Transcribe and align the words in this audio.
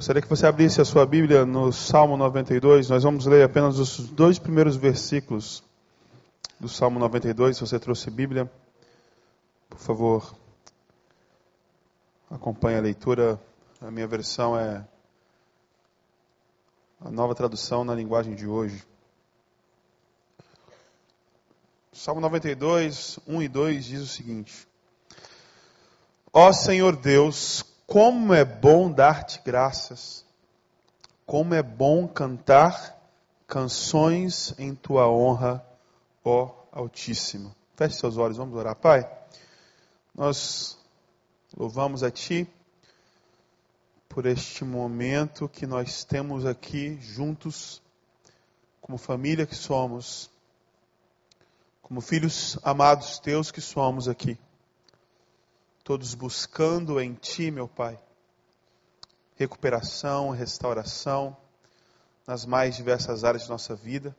Gostaria 0.00 0.22
que 0.22 0.28
você 0.30 0.46
abrisse 0.46 0.80
a 0.80 0.84
sua 0.86 1.04
Bíblia 1.04 1.44
no 1.44 1.70
Salmo 1.70 2.16
92. 2.16 2.88
Nós 2.88 3.02
vamos 3.02 3.26
ler 3.26 3.44
apenas 3.44 3.78
os 3.78 3.98
dois 4.08 4.38
primeiros 4.38 4.74
versículos 4.74 5.62
do 6.58 6.70
Salmo 6.70 6.98
92. 6.98 7.54
Se 7.54 7.60
você 7.60 7.78
trouxe 7.78 8.10
Bíblia, 8.10 8.50
por 9.68 9.78
favor, 9.78 10.34
acompanhe 12.30 12.78
a 12.78 12.80
leitura. 12.80 13.38
A 13.78 13.90
minha 13.90 14.06
versão 14.06 14.58
é 14.58 14.82
a 16.98 17.10
nova 17.10 17.34
tradução 17.34 17.84
na 17.84 17.94
linguagem 17.94 18.34
de 18.34 18.46
hoje. 18.46 18.82
Salmo 21.92 22.22
92, 22.22 23.18
1 23.26 23.42
e 23.42 23.48
2 23.48 23.84
diz 23.84 24.00
o 24.00 24.06
seguinte: 24.06 24.66
Ó 26.32 26.50
Senhor 26.54 26.96
Deus, 26.96 27.69
como 27.90 28.32
é 28.32 28.44
bom 28.44 28.88
dar-te 28.88 29.42
graças, 29.44 30.24
como 31.26 31.54
é 31.54 31.60
bom 31.60 32.06
cantar 32.06 32.96
canções 33.48 34.54
em 34.60 34.76
tua 34.76 35.10
honra, 35.10 35.66
ó 36.24 36.52
Altíssimo. 36.70 37.52
Feche 37.74 37.96
seus 37.96 38.16
olhos, 38.16 38.36
vamos 38.36 38.56
orar. 38.56 38.76
Pai, 38.76 39.10
nós 40.14 40.78
louvamos 41.56 42.04
a 42.04 42.12
Ti 42.12 42.48
por 44.08 44.24
este 44.24 44.64
momento 44.64 45.48
que 45.48 45.66
nós 45.66 46.04
temos 46.04 46.46
aqui 46.46 46.96
juntos, 47.02 47.82
como 48.80 48.98
família 48.98 49.46
que 49.46 49.56
somos, 49.56 50.30
como 51.82 52.00
filhos 52.00 52.56
amados 52.62 53.18
teus 53.18 53.50
que 53.50 53.60
somos 53.60 54.06
aqui 54.06 54.38
todos 55.90 56.14
buscando 56.14 57.00
em 57.00 57.14
Ti, 57.14 57.50
meu 57.50 57.66
Pai, 57.66 57.98
recuperação, 59.34 60.30
restauração 60.30 61.36
nas 62.24 62.46
mais 62.46 62.76
diversas 62.76 63.24
áreas 63.24 63.42
de 63.42 63.48
nossa 63.48 63.74
vida. 63.74 64.14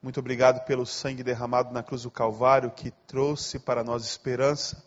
Muito 0.00 0.20
obrigado 0.20 0.64
pelo 0.66 0.86
sangue 0.86 1.24
derramado 1.24 1.74
na 1.74 1.82
cruz 1.82 2.02
do 2.02 2.12
Calvário 2.12 2.70
que 2.70 2.92
trouxe 3.08 3.58
para 3.58 3.82
nós 3.82 4.04
esperança, 4.04 4.80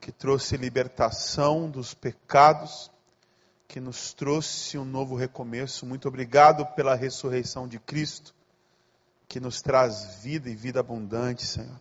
que 0.00 0.10
trouxe 0.10 0.56
libertação 0.56 1.70
dos 1.70 1.94
pecados, 1.94 2.90
que 3.68 3.78
nos 3.78 4.12
trouxe 4.12 4.76
um 4.76 4.84
novo 4.84 5.14
recomeço. 5.14 5.86
Muito 5.86 6.08
obrigado 6.08 6.66
pela 6.74 6.96
ressurreição 6.96 7.68
de 7.68 7.78
Cristo, 7.78 8.34
que 9.28 9.38
nos 9.38 9.62
traz 9.62 10.16
vida 10.16 10.50
e 10.50 10.56
vida 10.56 10.80
abundante, 10.80 11.46
Senhor. 11.46 11.80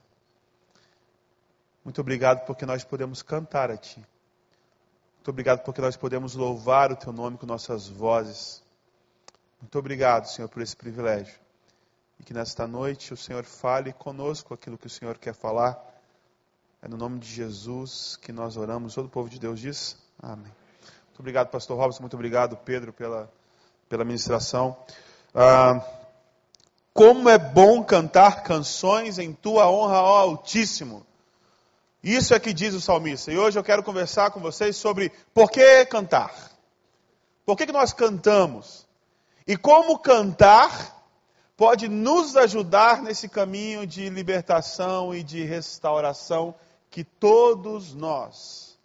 Muito 1.84 2.02
obrigado 2.02 2.46
porque 2.46 2.66
nós 2.66 2.84
podemos 2.84 3.22
cantar 3.22 3.72
a 3.72 3.78
Ti. 3.78 4.06
Muito 5.18 5.30
obrigado 5.30 5.64
porque 5.64 5.82
nós 5.82 5.96
podemos 5.96 6.36
louvar 6.36 6.92
o 6.92 6.96
Teu 6.96 7.12
nome 7.12 7.38
com 7.38 7.46
nossas 7.46 7.88
vozes. 7.88 8.64
Muito 9.62 9.78
obrigado, 9.78 10.26
Senhor, 10.26 10.48
por 10.48 10.62
esse 10.62 10.76
privilégio. 10.76 11.40
E 12.20 12.24
que 12.24 12.34
nesta 12.34 12.68
noite 12.68 13.14
o 13.14 13.18
Senhor 13.18 13.44
fale 13.44 13.94
conosco 13.94 14.54
aquilo 14.54 14.78
que 14.78 14.88
o 14.88 14.90
Senhor 14.90 15.18
quer 15.18 15.34
falar. 15.34 15.78
É 16.82 16.88
no 16.88 16.98
nome 16.98 17.20
de 17.20 17.28
Jesus 17.28 18.18
que 18.18 18.32
nós 18.32 18.56
oramos. 18.56 18.96
Todo 18.96 19.06
o 19.06 19.10
povo 19.10 19.30
de 19.30 19.40
Deus 19.40 19.60
diz 19.60 19.98
amém. 20.22 20.52
Muito 21.08 21.20
obrigado, 21.20 21.50
Pastor 21.50 21.78
Robson. 21.78 22.02
Muito 22.02 22.16
obrigado, 22.16 22.56
Pedro, 22.58 22.94
pela, 22.94 23.32
pela 23.90 24.06
ministração. 24.06 24.78
Ah, 25.36 25.86
como 26.94 27.30
é 27.30 27.38
bom 27.38 27.84
cantar 27.84 28.44
canções 28.44 29.20
em 29.20 29.34
tua 29.34 29.70
honra, 29.70 30.02
ó 30.02 30.18
Altíssimo. 30.18 31.06
Isso 32.04 32.34
é 32.34 32.40
que 32.40 32.54
diz 32.54 32.74
o 32.74 32.82
salmista. 32.82 33.32
E 33.32 33.38
hoje 33.38 33.60
eu 33.60 33.64
quero 33.64 33.84
conversar 33.84 34.32
com 34.32 34.40
vocês 34.40 34.78
sobre 34.78 35.12
por 35.34 35.52
que 35.52 35.86
cantar. 35.86 36.34
Por 37.46 37.58
que, 37.58 37.66
que 37.66 37.74
nós 37.74 37.92
cantamos? 37.92 38.88
E 39.46 39.58
como 39.58 40.00
cantar 40.00 40.98
pode 41.58 41.90
nos 41.90 42.38
ajudar 42.38 43.02
nesse 43.02 43.28
caminho 43.28 43.86
de 43.86 44.10
libertação 44.10 45.14
e 45.14 45.22
de 45.22 45.44
restauração 45.44 46.56
que 46.90 47.04
todos 47.04 47.94
nós 47.94 48.80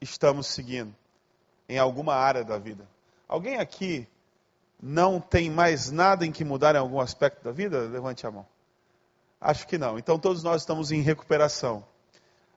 estamos 0.00 0.48
seguindo 0.48 0.94
em 1.68 1.78
alguma 1.78 2.14
área 2.14 2.42
da 2.42 2.58
vida. 2.58 2.88
Alguém 3.28 3.58
aqui 3.58 4.08
não 4.82 5.20
tem 5.20 5.48
mais 5.48 5.90
nada 5.90 6.26
em 6.26 6.32
que 6.32 6.44
mudar 6.44 6.74
em 6.74 6.78
algum 6.78 6.98
aspecto 7.00 7.44
da 7.44 7.52
vida? 7.52 7.78
Levante 7.80 8.26
a 8.26 8.30
mão. 8.30 8.46
Acho 9.40 9.66
que 9.66 9.78
não. 9.78 9.98
Então 9.98 10.18
todos 10.18 10.42
nós 10.42 10.62
estamos 10.62 10.90
em 10.90 11.00
recuperação. 11.00 11.84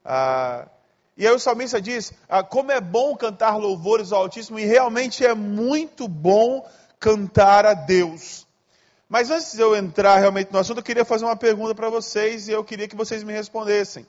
Ah, 0.04 0.68
e 1.16 1.28
aí 1.28 1.34
o 1.34 1.40
salmista 1.40 1.82
diz: 1.82 2.14
ah, 2.28 2.44
como 2.44 2.72
é 2.72 2.82
bom 2.82 3.16
cantar 3.16 3.58
louvores 3.58 4.12
ao 4.12 4.24
Altíssimo, 4.24 4.60
e 4.60 4.66
realmente 4.66 5.26
é 5.26 5.34
muito 5.34 6.08
bom 6.08 6.68
cantar 7.00 7.66
a 7.66 7.74
Deus. 7.74 8.48
Mas 9.08 9.30
antes 9.30 9.54
de 9.54 9.62
eu 9.62 9.76
entrar 9.76 10.18
realmente 10.18 10.52
no 10.52 10.58
assunto, 10.58 10.80
eu 10.80 10.84
queria 10.84 11.06
fazer 11.06 11.26
uma 11.26 11.36
pergunta 11.36 11.76
para 11.76 11.90
vocês 11.90 12.48
e 12.48 12.52
eu 12.52 12.64
queria 12.64 12.88
que 12.88 12.96
vocês 12.96 13.24
me 13.24 13.32
respondessem. 13.32 14.08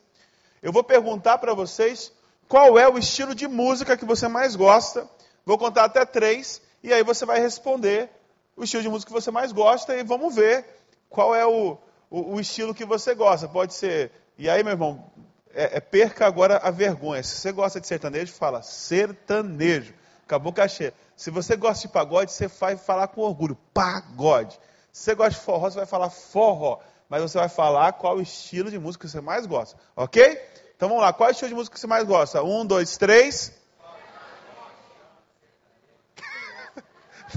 Eu 0.63 0.73
vou 0.73 0.83
perguntar 0.83 1.37
para 1.39 1.53
vocês 1.53 2.11
qual 2.49 2.79
é 2.79 2.89
o 2.89 2.97
estilo 2.97 3.35
de 3.35 3.47
música 3.47 3.99
que 3.99 4.05
você 4.05 4.29
mais 4.29 4.57
gosta. 4.57 5.07
Vou 5.45 5.59
contar 5.59 5.85
até 5.85 6.07
três 6.07 6.63
e 6.83 6.91
aí 6.91 7.03
você 7.03 7.27
vai 7.27 7.39
responder 7.39 8.09
o 8.57 8.65
estilo 8.65 8.83
de 8.83 8.89
música 8.89 9.13
que 9.13 9.21
você 9.21 9.31
mais 9.31 9.53
gosta 9.53 9.95
e 9.95 10.03
vamos 10.03 10.35
ver 10.35 10.65
qual 11.11 11.35
é 11.35 11.45
o, 11.45 11.77
o, 12.09 12.37
o 12.37 12.41
estilo 12.41 12.75
que 12.75 12.87
você 12.87 13.15
gosta. 13.15 13.47
Pode 13.47 13.75
ser. 13.75 14.11
E 14.39 14.49
aí, 14.49 14.63
meu 14.63 14.73
irmão, 14.73 15.05
é, 15.55 15.77
é, 15.77 15.81
perca 15.81 16.27
agora 16.27 16.59
a 16.59 16.71
vergonha. 16.71 17.23
Se 17.23 17.37
você 17.37 17.53
gosta 17.53 17.81
de 17.81 17.87
sertanejo, 17.87 18.33
fala 18.33 18.63
sertanejo. 18.63 19.95
Acabou 20.25 20.53
o 20.53 20.55
cachê. 20.55 20.93
Se 21.17 21.31
você 21.31 21.57
gosta 21.57 21.87
de 21.87 21.93
pagode, 21.93 22.33
você 22.33 22.49
vai 22.49 22.77
falar 22.77 23.09
com 23.09 23.21
orgulho, 23.21 23.57
pagode. 23.73 24.59
Se 24.93 25.05
você 25.05 25.15
gosta 25.15 25.39
de 25.39 25.41
forró, 25.45 25.71
você 25.71 25.77
vai 25.77 25.87
falar 25.87 26.11
forró. 26.11 26.81
Mas 27.09 27.23
você 27.23 27.39
vai 27.39 27.49
falar 27.49 27.93
qual 27.93 28.21
estilo 28.21 28.71
de 28.71 28.79
música 28.79 29.07
você 29.07 29.21
mais 29.21 29.47
gosta. 29.47 29.79
Ok? 29.95 30.41
Então 30.77 30.89
vamos 30.89 31.03
lá. 31.03 31.13
Qual 31.13 31.29
é 31.29 31.33
estilo 31.33 31.51
de 31.51 31.55
música 31.55 31.77
você 31.77 31.87
mais 31.87 32.05
gosta? 32.05 32.43
Um, 32.43 32.67
dois, 32.67 32.97
três. 32.97 33.53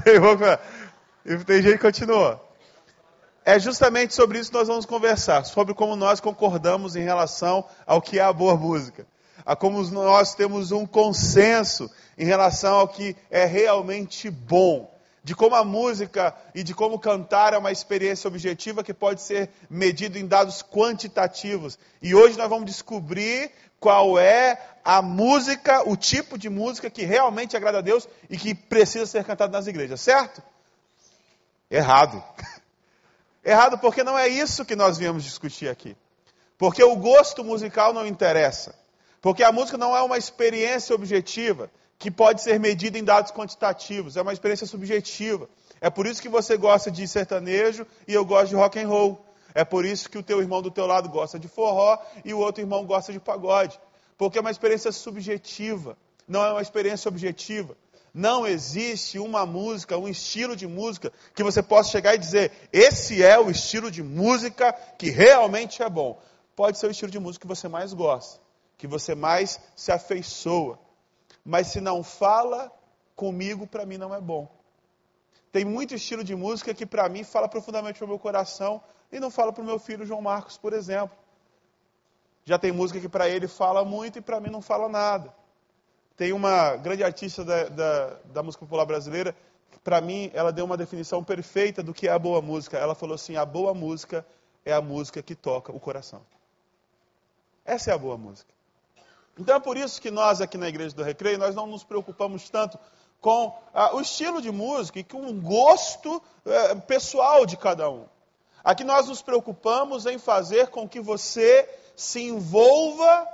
Tem 1.46 1.62
gente 1.62 1.74
que 1.74 1.84
continua. 1.84 2.47
É 3.48 3.58
justamente 3.58 4.14
sobre 4.14 4.40
isso 4.40 4.52
que 4.52 4.58
nós 4.58 4.68
vamos 4.68 4.86
conversar, 4.86 5.46
sobre 5.46 5.74
como 5.74 5.96
nós 5.96 6.20
concordamos 6.20 6.98
em 6.98 7.04
relação 7.04 7.64
ao 7.86 8.02
que 8.02 8.20
é 8.20 8.22
a 8.22 8.34
boa 8.34 8.58
música, 8.58 9.08
a 9.46 9.56
como 9.56 9.82
nós 9.84 10.36
temos 10.36 10.74
um 10.74 10.86
consenso 10.86 11.90
em 12.18 12.26
relação 12.26 12.76
ao 12.76 12.90
que 12.90 13.16
é 13.32 13.46
realmente 13.46 14.30
bom, 14.30 14.94
de 15.24 15.34
como 15.34 15.56
a 15.56 15.64
música 15.64 16.36
e 16.54 16.62
de 16.62 16.74
como 16.74 17.00
cantar 17.00 17.54
é 17.54 17.58
uma 17.58 17.72
experiência 17.72 18.28
objetiva 18.28 18.84
que 18.84 18.94
pode 18.94 19.22
ser 19.22 19.50
medida 19.70 20.20
em 20.20 20.28
dados 20.28 20.62
quantitativos. 20.62 21.80
E 22.02 22.14
hoje 22.14 22.38
nós 22.38 22.50
vamos 22.50 22.66
descobrir 22.66 23.50
qual 23.80 24.20
é 24.20 24.62
a 24.84 25.02
música, 25.02 25.90
o 25.90 25.96
tipo 25.96 26.38
de 26.38 26.50
música 26.50 26.90
que 26.90 27.06
realmente 27.06 27.56
agrada 27.56 27.78
a 27.78 27.82
Deus 27.82 28.10
e 28.30 28.38
que 28.38 28.54
precisa 28.54 29.06
ser 29.06 29.24
cantada 29.24 29.54
nas 29.54 29.68
igrejas, 29.68 30.02
certo? 30.02 30.44
Errado. 31.72 32.22
Errado 33.48 33.78
porque 33.78 34.04
não 34.04 34.20
é 34.20 34.28
isso 34.28 34.66
que 34.66 34.76
nós 34.76 34.98
viemos 34.98 35.24
discutir 35.24 35.70
aqui. 35.70 35.96
Porque 36.58 36.84
o 36.84 36.98
gosto 36.98 37.46
musical 37.46 37.94
não 37.94 38.06
interessa. 38.06 38.76
Porque 39.22 39.42
a 39.42 39.54
música 39.54 39.78
não 39.78 39.96
é 39.96 40.02
uma 40.02 40.18
experiência 40.18 40.94
objetiva 40.94 41.72
que 41.98 42.12
pode 42.12 42.42
ser 42.42 42.60
medida 42.60 43.00
em 43.00 43.06
dados 43.06 43.32
quantitativos. 43.32 44.18
É 44.18 44.22
uma 44.22 44.34
experiência 44.34 44.68
subjetiva. 44.68 45.48
É 45.80 45.90
por 45.90 46.06
isso 46.06 46.22
que 46.22 46.28
você 46.28 46.58
gosta 46.58 46.92
de 46.92 47.08
sertanejo 47.08 47.88
e 48.06 48.14
eu 48.14 48.26
gosto 48.26 48.50
de 48.50 48.56
rock 48.56 48.80
and 48.80 48.90
roll. 48.90 49.26
É 49.56 49.64
por 49.64 49.86
isso 49.86 50.10
que 50.10 50.18
o 50.18 50.24
teu 50.24 50.42
irmão 50.42 50.62
do 50.62 50.70
teu 50.70 50.86
lado 50.86 51.08
gosta 51.08 51.40
de 51.40 51.48
forró 51.48 51.98
e 52.26 52.34
o 52.34 52.40
outro 52.40 52.62
irmão 52.62 52.86
gosta 52.86 53.14
de 53.14 53.20
pagode. 53.22 53.80
Porque 54.18 54.38
é 54.38 54.42
uma 54.42 54.52
experiência 54.52 54.92
subjetiva, 54.92 55.98
não 56.28 56.44
é 56.44 56.52
uma 56.52 56.62
experiência 56.62 57.08
objetiva. 57.08 57.78
Não 58.18 58.48
existe 58.48 59.20
uma 59.20 59.46
música, 59.46 59.96
um 59.96 60.08
estilo 60.08 60.56
de 60.56 60.66
música 60.66 61.14
que 61.36 61.44
você 61.44 61.62
possa 61.62 61.92
chegar 61.92 62.16
e 62.16 62.18
dizer: 62.18 62.52
esse 62.74 63.22
é 63.22 63.38
o 63.40 63.52
estilo 63.52 63.92
de 63.92 64.02
música 64.02 64.74
que 64.74 65.12
realmente 65.12 65.84
é 65.84 65.88
bom. 65.88 66.20
Pode 66.56 66.80
ser 66.80 66.88
o 66.88 66.90
estilo 66.90 67.12
de 67.12 67.20
música 67.20 67.44
que 67.44 67.48
você 67.48 67.68
mais 67.68 67.94
gosta, 67.94 68.42
que 68.76 68.88
você 68.88 69.14
mais 69.14 69.60
se 69.76 69.92
afeiçoa. 69.92 70.80
Mas 71.46 71.68
se 71.68 71.80
não 71.80 72.04
fala 72.04 72.72
comigo, 73.16 73.68
para 73.68 73.86
mim 73.86 74.00
não 74.00 74.16
é 74.16 74.20
bom. 74.20 74.52
Tem 75.52 75.64
muito 75.64 75.94
estilo 75.94 76.24
de 76.24 76.36
música 76.36 76.74
que 76.74 76.88
para 76.88 77.08
mim 77.08 77.24
fala 77.24 77.48
profundamente 77.48 78.00
para 78.00 78.06
o 78.06 78.10
meu 78.10 78.18
coração 78.18 78.82
e 79.12 79.20
não 79.20 79.30
fala 79.30 79.54
para 79.54 79.62
o 79.62 79.66
meu 79.66 79.78
filho 79.78 80.08
João 80.08 80.24
Marcos, 80.24 80.58
por 80.58 80.74
exemplo. 80.74 81.16
Já 82.46 82.58
tem 82.58 82.72
música 82.72 83.00
que 83.00 83.08
para 83.08 83.30
ele 83.30 83.48
fala 83.48 83.86
muito 83.86 84.18
e 84.18 84.22
para 84.24 84.40
mim 84.40 84.50
não 84.50 84.62
fala 84.62 84.90
nada. 84.90 85.32
Tem 86.18 86.34
uma 86.34 86.76
grande 86.76 87.04
artista 87.04 87.46
da, 87.46 87.66
da, 87.66 88.18
da 88.26 88.44
música 88.44 88.66
popular 88.66 88.86
brasileira, 88.86 89.36
para 89.84 90.02
mim, 90.02 90.30
ela 90.34 90.52
deu 90.52 90.66
uma 90.66 90.76
definição 90.76 91.24
perfeita 91.24 91.82
do 91.82 91.94
que 91.94 92.10
é 92.10 92.12
a 92.12 92.20
boa 92.20 92.42
música. 92.42 92.78
Ela 92.78 92.94
falou 92.94 93.16
assim: 93.16 93.38
a 93.38 93.46
boa 93.46 93.74
música 93.74 94.26
é 94.66 94.74
a 94.74 94.82
música 94.82 95.22
que 95.22 95.34
toca 95.34 95.72
o 95.72 95.80
coração. 95.80 96.22
Essa 97.64 97.92
é 97.92 97.94
a 97.94 97.98
boa 97.98 98.18
música. 98.18 98.52
Então 99.40 99.56
é 99.56 99.60
por 99.60 99.78
isso 99.78 100.02
que 100.02 100.12
nós 100.12 100.42
aqui 100.42 100.58
na 100.58 100.68
Igreja 100.68 100.96
do 100.96 101.04
Recreio, 101.04 101.38
nós 101.38 101.56
não 101.56 101.68
nos 101.68 101.84
preocupamos 101.84 102.50
tanto 102.50 102.80
com 103.22 103.58
ah, 103.74 103.96
o 103.96 104.02
estilo 104.02 104.42
de 104.42 104.52
música 104.52 105.00
e 105.00 105.04
com 105.04 105.28
o 105.28 105.34
gosto 105.34 106.22
eh, 106.46 106.76
pessoal 106.76 107.46
de 107.46 107.56
cada 107.56 107.90
um. 107.90 108.06
Aqui 108.64 108.84
nós 108.84 109.08
nos 109.08 109.22
preocupamos 109.22 110.06
em 110.06 110.18
fazer 110.18 110.68
com 110.68 110.90
que 110.90 111.00
você 111.00 111.70
se 111.96 112.24
envolva 112.24 113.28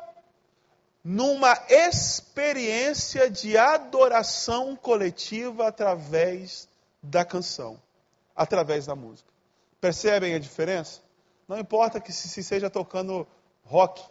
numa 1.03 1.53
experiência 1.67 3.29
de 3.29 3.57
adoração 3.57 4.75
coletiva 4.75 5.67
através 5.67 6.69
da 7.01 7.25
canção, 7.25 7.77
através 8.33 8.85
da 8.85 8.95
música. 8.95 9.29
Percebem 9.81 10.33
a 10.33 10.39
diferença? 10.39 11.01
Não 11.45 11.59
importa 11.59 11.99
que 11.99 12.13
se 12.13 12.41
seja 12.41 12.69
tocando 12.69 13.27
rock, 13.65 14.01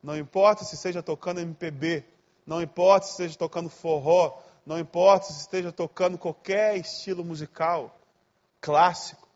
não 0.00 0.16
importa 0.16 0.62
se 0.62 0.76
seja 0.76 1.02
tocando 1.02 1.40
MPB, 1.40 2.04
não 2.46 2.62
importa 2.62 3.06
se 3.06 3.12
esteja 3.12 3.36
tocando 3.36 3.68
forró, 3.68 4.38
não 4.64 4.78
importa 4.78 5.26
se 5.26 5.40
esteja 5.40 5.72
tocando 5.72 6.16
qualquer 6.16 6.76
estilo 6.76 7.24
musical, 7.24 7.98
clássico, 8.60 9.26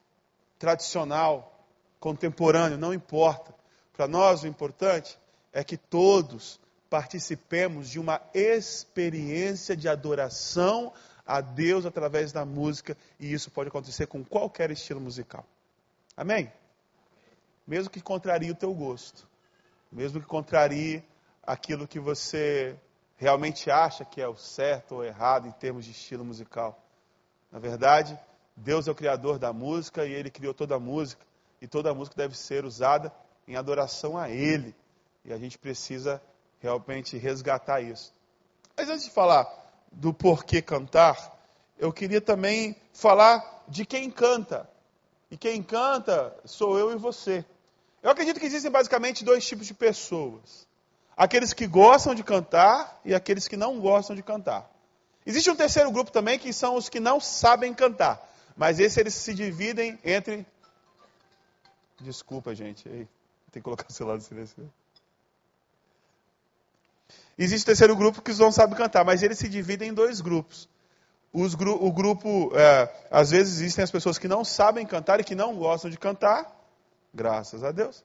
tradicional, 0.61 1.67
contemporâneo, 1.99 2.79
não 2.79 2.95
importa. 2.95 3.53
Para 3.93 4.06
nós 4.06 4.45
o 4.45 4.47
importante 4.47 5.19
é 5.53 5.65
que 5.65 5.77
todos 5.77 6.60
participemos 6.91 7.89
de 7.89 8.01
uma 8.01 8.21
experiência 8.35 9.77
de 9.77 9.89
adoração 9.89 10.93
a 11.25 11.41
Deus 11.41 11.87
através 11.87 12.33
da 12.33 12.45
música, 12.45 12.97
e 13.19 13.33
isso 13.33 13.53
pode 13.53 13.69
acontecer 13.69 14.09
com 14.09 14.25
qualquer 14.25 14.73
estilo 14.73 15.01
musical. 15.01 15.47
Amém? 16.17 16.53
Mesmo 17.65 17.89
que 17.89 18.01
contrarie 18.01 18.51
o 18.51 18.55
teu 18.57 18.75
gosto, 18.75 19.29
mesmo 19.93 20.21
que 20.21 20.27
contrarie 20.27 21.05
aquilo 21.45 21.87
que 21.87 22.01
você 22.01 22.77
realmente 23.17 23.71
acha 23.71 24.05
que 24.05 24.21
é 24.21 24.27
o 24.27 24.37
certo 24.37 24.97
ou 24.97 25.05
errado 25.05 25.47
em 25.47 25.53
termos 25.53 25.85
de 25.85 25.93
estilo 25.93 26.25
musical. 26.25 26.83
Na 27.53 27.61
verdade, 27.61 28.19
Deus 28.57 28.89
é 28.89 28.91
o 28.91 28.95
criador 28.95 29.39
da 29.39 29.53
música 29.53 30.05
e 30.05 30.13
ele 30.13 30.31
criou 30.31 30.53
toda 30.53 30.75
a 30.75 30.81
música, 30.81 31.25
e 31.63 31.69
toda 31.69 31.91
a 31.91 31.95
música 31.95 32.17
deve 32.17 32.37
ser 32.37 32.65
usada 32.65 33.13
em 33.47 33.55
adoração 33.55 34.19
a 34.19 34.29
ele. 34.29 34.75
E 35.25 35.33
a 35.33 35.39
gente 35.39 35.59
precisa 35.59 36.21
realmente 36.61 37.17
resgatar 37.17 37.81
isso. 37.81 38.15
Mas 38.77 38.89
antes 38.89 39.05
de 39.05 39.11
falar 39.11 39.47
do 39.91 40.12
porquê 40.12 40.62
cantar, 40.62 41.39
eu 41.79 41.93
queria 41.93 42.21
também 42.21 42.77
falar 42.93 43.65
de 43.67 43.85
quem 43.85 44.11
canta. 44.11 44.69
E 45.31 45.37
quem 45.37 45.62
canta 45.62 46.37
sou 46.45 46.79
eu 46.79 46.93
e 46.93 46.97
você. 46.97 47.45
Eu 48.03 48.11
acredito 48.11 48.41
que 48.41 48.47
existem 48.47 48.71
basicamente 48.71 49.25
dois 49.25 49.47
tipos 49.47 49.67
de 49.67 49.75
pessoas: 49.75 50.67
aqueles 51.17 51.53
que 51.53 51.67
gostam 51.67 52.15
de 52.15 52.23
cantar 52.23 53.01
e 53.05 53.15
aqueles 53.15 53.47
que 53.47 53.56
não 53.56 53.81
gostam 53.81 54.15
de 54.17 54.23
cantar. 54.23 54.71
Existe 55.25 55.51
um 55.51 55.56
terceiro 55.56 55.91
grupo 55.91 56.11
também 56.11 56.39
que 56.39 56.53
são 56.53 56.77
os 56.77 56.89
que 56.89 56.99
não 56.99 57.21
sabem 57.21 57.73
cantar, 57.75 58.27
mas 58.56 58.81
esses 58.81 58.99
eles 58.99 59.15
se 59.15 59.35
dividem 59.35 59.99
entre. 60.05 60.47
Desculpa, 62.01 62.55
gente, 62.55 62.89
tem 62.89 63.09
que 63.53 63.61
colocar 63.61 63.87
o 63.89 63.93
celular 63.93 64.17
no 64.17 64.23
silêncio. 64.23 64.73
Existe 67.43 67.63
o 67.63 67.67
terceiro 67.69 67.97
grupo 67.97 68.21
que 68.21 68.35
não 68.35 68.53
sabe 68.53 68.75
cantar, 68.75 69.03
mas 69.03 69.23
eles 69.23 69.39
se 69.39 69.49
dividem 69.49 69.89
em 69.89 69.95
dois 69.95 70.21
grupos. 70.21 70.69
Gru 71.57 71.83
o 71.83 71.91
grupo, 71.91 72.53
é, 72.55 73.07
às 73.11 73.31
vezes 73.31 73.55
existem 73.55 73.83
as 73.83 73.91
pessoas 73.91 74.19
que 74.19 74.29
não 74.29 74.45
sabem 74.45 74.85
cantar 74.85 75.21
e 75.21 75.25
que 75.25 75.35
não 75.35 75.57
gostam 75.57 75.91
de 75.91 75.97
cantar, 75.97 76.55
graças 77.15 77.65
a 77.65 77.73
Deus. 77.73 78.05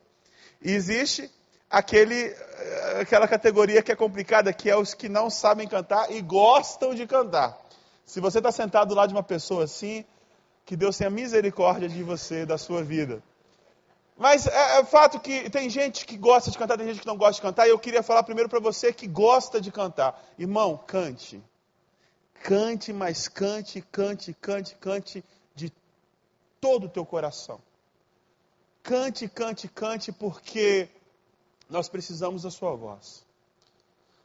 E 0.62 0.72
existe 0.72 1.30
aquele, 1.70 2.28
é, 2.28 3.02
aquela 3.02 3.28
categoria 3.28 3.84
que 3.84 3.92
é 3.92 3.96
complicada, 3.96 4.54
que 4.54 4.70
é 4.70 4.78
os 4.78 4.94
que 4.94 5.10
não 5.10 5.30
sabem 5.30 5.68
cantar 5.68 6.10
e 6.14 6.22
gostam 6.22 6.96
de 6.96 7.06
cantar. 7.06 7.60
Se 8.06 8.22
você 8.22 8.38
está 8.38 8.54
sentado 8.54 8.96
lá 8.96 9.06
de 9.06 9.14
uma 9.14 9.24
pessoa 9.24 9.66
assim, 9.66 10.06
que 10.66 10.78
Deus 10.78 10.98
tenha 10.98 11.10
misericórdia 11.10 11.90
de 11.90 12.02
você, 12.04 12.46
da 12.46 12.58
sua 12.58 12.82
vida. 12.84 13.22
Mas 14.17 14.47
é, 14.47 14.79
é 14.79 14.85
fato 14.85 15.19
que 15.19 15.50
tem 15.50 15.69
gente 15.69 16.06
que 16.06 16.17
gosta 16.17 16.50
de 16.50 16.57
cantar, 16.57 16.77
tem 16.77 16.88
gente 16.88 17.01
que 17.01 17.07
não 17.07 17.17
gosta 17.17 17.33
de 17.35 17.41
cantar, 17.41 17.67
e 17.67 17.71
eu 17.71 17.79
queria 17.79 18.01
falar 18.01 18.23
primeiro 18.23 18.50
para 18.50 18.59
você 18.59 18.94
que 18.94 19.07
gosta 19.07 19.59
de 19.59 19.71
cantar. 19.71 20.21
Irmão, 20.38 20.77
cante. 20.77 21.44
Cante, 22.44 22.94
mas 22.94 23.27
cante, 23.27 23.81
cante, 23.81 24.33
cante, 24.33 24.75
cante 24.75 25.23
de 25.53 25.71
todo 26.62 26.85
o 26.85 26.89
teu 26.89 27.06
coração. 27.06 27.59
Cante, 28.81 29.27
cante, 29.27 29.67
cante, 29.67 30.12
porque 30.12 30.88
nós 31.69 31.89
precisamos 31.89 32.44
da 32.44 32.51
sua 32.51 32.75
voz. 32.75 33.25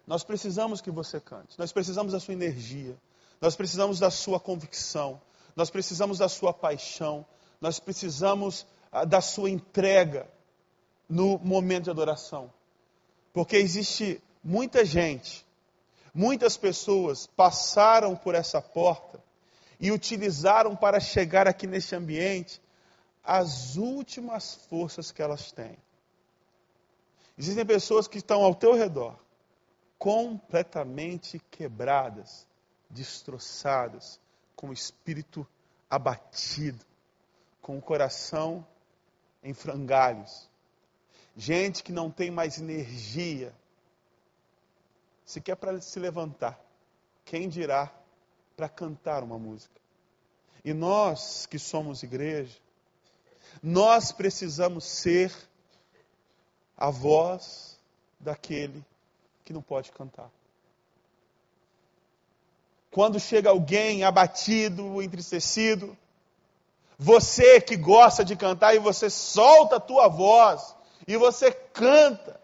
Nós 0.06 0.22
precisamos 0.22 0.80
que 0.80 0.90
você 0.90 1.18
cante. 1.18 1.58
Nós 1.58 1.72
precisamos 1.72 2.12
da 2.12 2.20
sua 2.20 2.34
energia. 2.34 2.96
Nós 3.40 3.56
precisamos 3.56 3.98
da 3.98 4.10
sua 4.10 4.38
convicção. 4.38 5.20
Nós 5.56 5.70
precisamos 5.70 6.18
da 6.18 6.28
sua 6.28 6.52
paixão. 6.52 7.24
Nós 7.60 7.80
precisamos 7.80 8.66
da 9.06 9.20
sua 9.20 9.50
entrega 9.50 10.28
no 11.08 11.38
momento 11.38 11.84
de 11.84 11.90
adoração. 11.90 12.52
Porque 13.32 13.56
existe 13.56 14.22
muita 14.42 14.84
gente 14.84 15.44
Muitas 16.12 16.56
pessoas 16.56 17.26
passaram 17.26 18.16
por 18.16 18.34
essa 18.34 18.60
porta 18.60 19.22
e 19.78 19.92
utilizaram 19.92 20.74
para 20.74 20.98
chegar 20.98 21.46
aqui 21.46 21.66
neste 21.66 21.94
ambiente 21.94 22.60
as 23.22 23.76
últimas 23.76 24.54
forças 24.68 25.12
que 25.12 25.22
elas 25.22 25.52
têm. 25.52 25.76
Existem 27.38 27.64
pessoas 27.64 28.08
que 28.08 28.18
estão 28.18 28.42
ao 28.42 28.54
teu 28.54 28.74
redor, 28.74 29.16
completamente 29.98 31.38
quebradas, 31.50 32.46
destroçadas, 32.90 34.20
com 34.56 34.70
o 34.70 34.72
espírito 34.72 35.46
abatido, 35.88 36.84
com 37.62 37.78
o 37.78 37.82
coração 37.82 38.66
em 39.42 39.54
frangalhos. 39.54 40.48
Gente 41.36 41.82
que 41.82 41.92
não 41.92 42.10
tem 42.10 42.30
mais 42.30 42.58
energia, 42.58 43.54
sequer 45.24 45.56
para 45.56 45.80
se 45.80 45.98
levantar. 45.98 46.58
Quem 47.24 47.48
dirá 47.48 47.92
para 48.56 48.68
cantar 48.68 49.22
uma 49.22 49.38
música? 49.38 49.80
E 50.64 50.74
nós 50.74 51.46
que 51.46 51.58
somos 51.58 52.02
igreja, 52.02 52.58
nós 53.62 54.12
precisamos 54.12 54.84
ser 54.84 55.32
a 56.76 56.90
voz 56.90 57.78
daquele 58.18 58.84
que 59.44 59.52
não 59.52 59.62
pode 59.62 59.90
cantar. 59.92 60.30
Quando 62.90 63.20
chega 63.20 63.50
alguém 63.50 64.02
abatido, 64.02 65.00
entristecido, 65.00 65.96
você 67.02 67.62
que 67.62 67.78
gosta 67.78 68.22
de 68.22 68.36
cantar 68.36 68.74
e 68.74 68.78
você 68.78 69.08
solta 69.08 69.76
a 69.76 69.80
tua 69.80 70.06
voz 70.06 70.76
e 71.08 71.16
você 71.16 71.50
canta, 71.50 72.38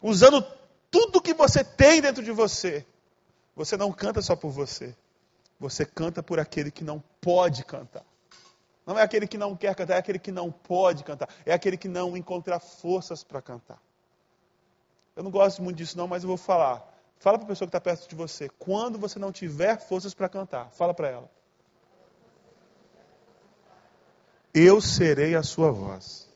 usando 0.00 0.40
tudo 0.88 1.20
que 1.20 1.34
você 1.34 1.64
tem 1.64 2.00
dentro 2.00 2.22
de 2.22 2.30
você, 2.30 2.86
você 3.56 3.76
não 3.76 3.90
canta 3.92 4.22
só 4.22 4.36
por 4.36 4.50
você. 4.50 4.94
Você 5.58 5.84
canta 5.84 6.22
por 6.22 6.38
aquele 6.38 6.70
que 6.70 6.84
não 6.84 7.02
pode 7.20 7.64
cantar. 7.64 8.04
Não 8.86 8.96
é 8.96 9.02
aquele 9.02 9.26
que 9.26 9.36
não 9.36 9.56
quer 9.56 9.74
cantar, 9.74 9.94
é 9.94 9.98
aquele 9.98 10.20
que 10.20 10.30
não 10.30 10.52
pode 10.52 11.02
cantar. 11.02 11.28
É 11.44 11.52
aquele 11.52 11.76
que 11.76 11.88
não 11.88 12.16
encontra 12.16 12.60
forças 12.60 13.24
para 13.24 13.42
cantar. 13.42 13.82
Eu 15.16 15.24
não 15.24 15.30
gosto 15.32 15.60
muito 15.60 15.78
disso, 15.78 15.98
não, 15.98 16.06
mas 16.06 16.22
eu 16.22 16.28
vou 16.28 16.36
falar. 16.36 16.88
Fala 17.18 17.36
para 17.36 17.46
a 17.46 17.48
pessoa 17.48 17.66
que 17.66 17.76
está 17.76 17.80
perto 17.80 18.08
de 18.08 18.14
você. 18.14 18.48
Quando 18.60 18.96
você 18.96 19.18
não 19.18 19.32
tiver 19.32 19.80
forças 19.80 20.14
para 20.14 20.28
cantar, 20.28 20.70
fala 20.70 20.94
para 20.94 21.08
ela. 21.08 21.43
Eu 24.54 24.80
serei 24.80 25.34
a 25.34 25.42
sua 25.42 25.72
voz. 25.72 26.32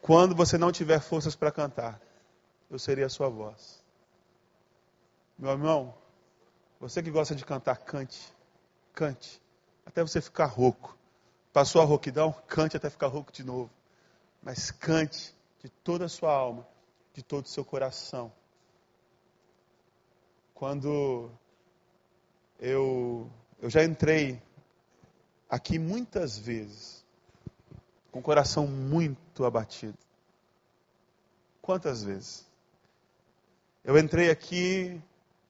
Quando 0.00 0.34
você 0.34 0.56
não 0.56 0.70
tiver 0.70 1.00
forças 1.00 1.34
para 1.34 1.50
cantar, 1.50 2.00
eu 2.70 2.78
serei 2.78 3.02
a 3.02 3.08
sua 3.08 3.28
voz. 3.28 3.82
Meu 5.36 5.50
irmão, 5.50 5.94
você 6.78 7.02
que 7.02 7.10
gosta 7.10 7.34
de 7.34 7.44
cantar, 7.44 7.78
cante. 7.78 8.32
Cante. 8.92 9.42
Até 9.84 10.02
você 10.02 10.20
ficar 10.20 10.46
rouco. 10.46 10.96
Passou 11.52 11.80
a 11.80 11.84
rouquidão? 11.84 12.32
Cante 12.46 12.76
até 12.76 12.88
ficar 12.88 13.08
rouco 13.08 13.32
de 13.32 13.42
novo. 13.42 13.70
Mas 14.42 14.70
cante 14.70 15.34
de 15.62 15.68
toda 15.68 16.04
a 16.04 16.08
sua 16.08 16.32
alma, 16.32 16.68
de 17.12 17.22
todo 17.22 17.46
o 17.46 17.48
seu 17.48 17.64
coração. 17.64 18.30
Quando 20.52 21.30
eu, 22.60 23.30
eu 23.60 23.70
já 23.70 23.82
entrei 23.82 24.42
aqui 25.48 25.78
muitas 25.78 26.38
vezes, 26.38 27.04
com 28.10 28.18
o 28.18 28.22
coração 28.22 28.66
muito 28.66 29.44
abatido. 29.44 29.98
Quantas 31.60 32.02
vezes? 32.02 32.46
Eu 33.82 33.98
entrei 33.98 34.30
aqui 34.30 35.00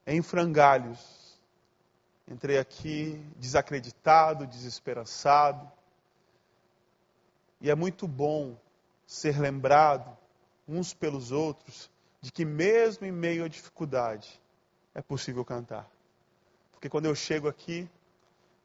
em 0.06 0.22
frangalhos, 0.22 1.40
entrei 2.28 2.58
aqui 2.58 3.20
desacreditado, 3.36 4.46
desesperançado. 4.46 5.70
E 7.60 7.70
é 7.70 7.74
muito 7.74 8.06
bom 8.06 8.56
ser 9.06 9.38
lembrado 9.38 10.16
uns 10.66 10.94
pelos 10.94 11.32
outros 11.32 11.90
de 12.20 12.32
que 12.32 12.44
mesmo 12.44 13.06
em 13.06 13.12
meio 13.12 13.44
à 13.44 13.48
dificuldade 13.48 14.40
é 14.94 15.02
possível 15.02 15.44
cantar. 15.44 15.93
Porque 16.84 16.90
quando 16.90 17.06
eu 17.06 17.14
chego 17.14 17.48
aqui, 17.48 17.88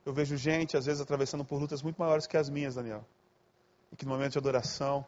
eu 0.06 0.12
vejo 0.12 0.36
gente, 0.36 0.76
às 0.76 0.86
vezes, 0.86 1.00
atravessando 1.00 1.46
por 1.46 1.58
lutas 1.58 1.82
muito 1.82 1.96
maiores 1.96 2.28
que 2.28 2.36
as 2.36 2.50
minhas, 2.50 2.76
Daniel. 2.76 3.06
E 3.94 3.96
que 3.96 4.04
no 4.04 4.12
momento 4.12 4.34
de 4.34 4.38
adoração 4.40 5.06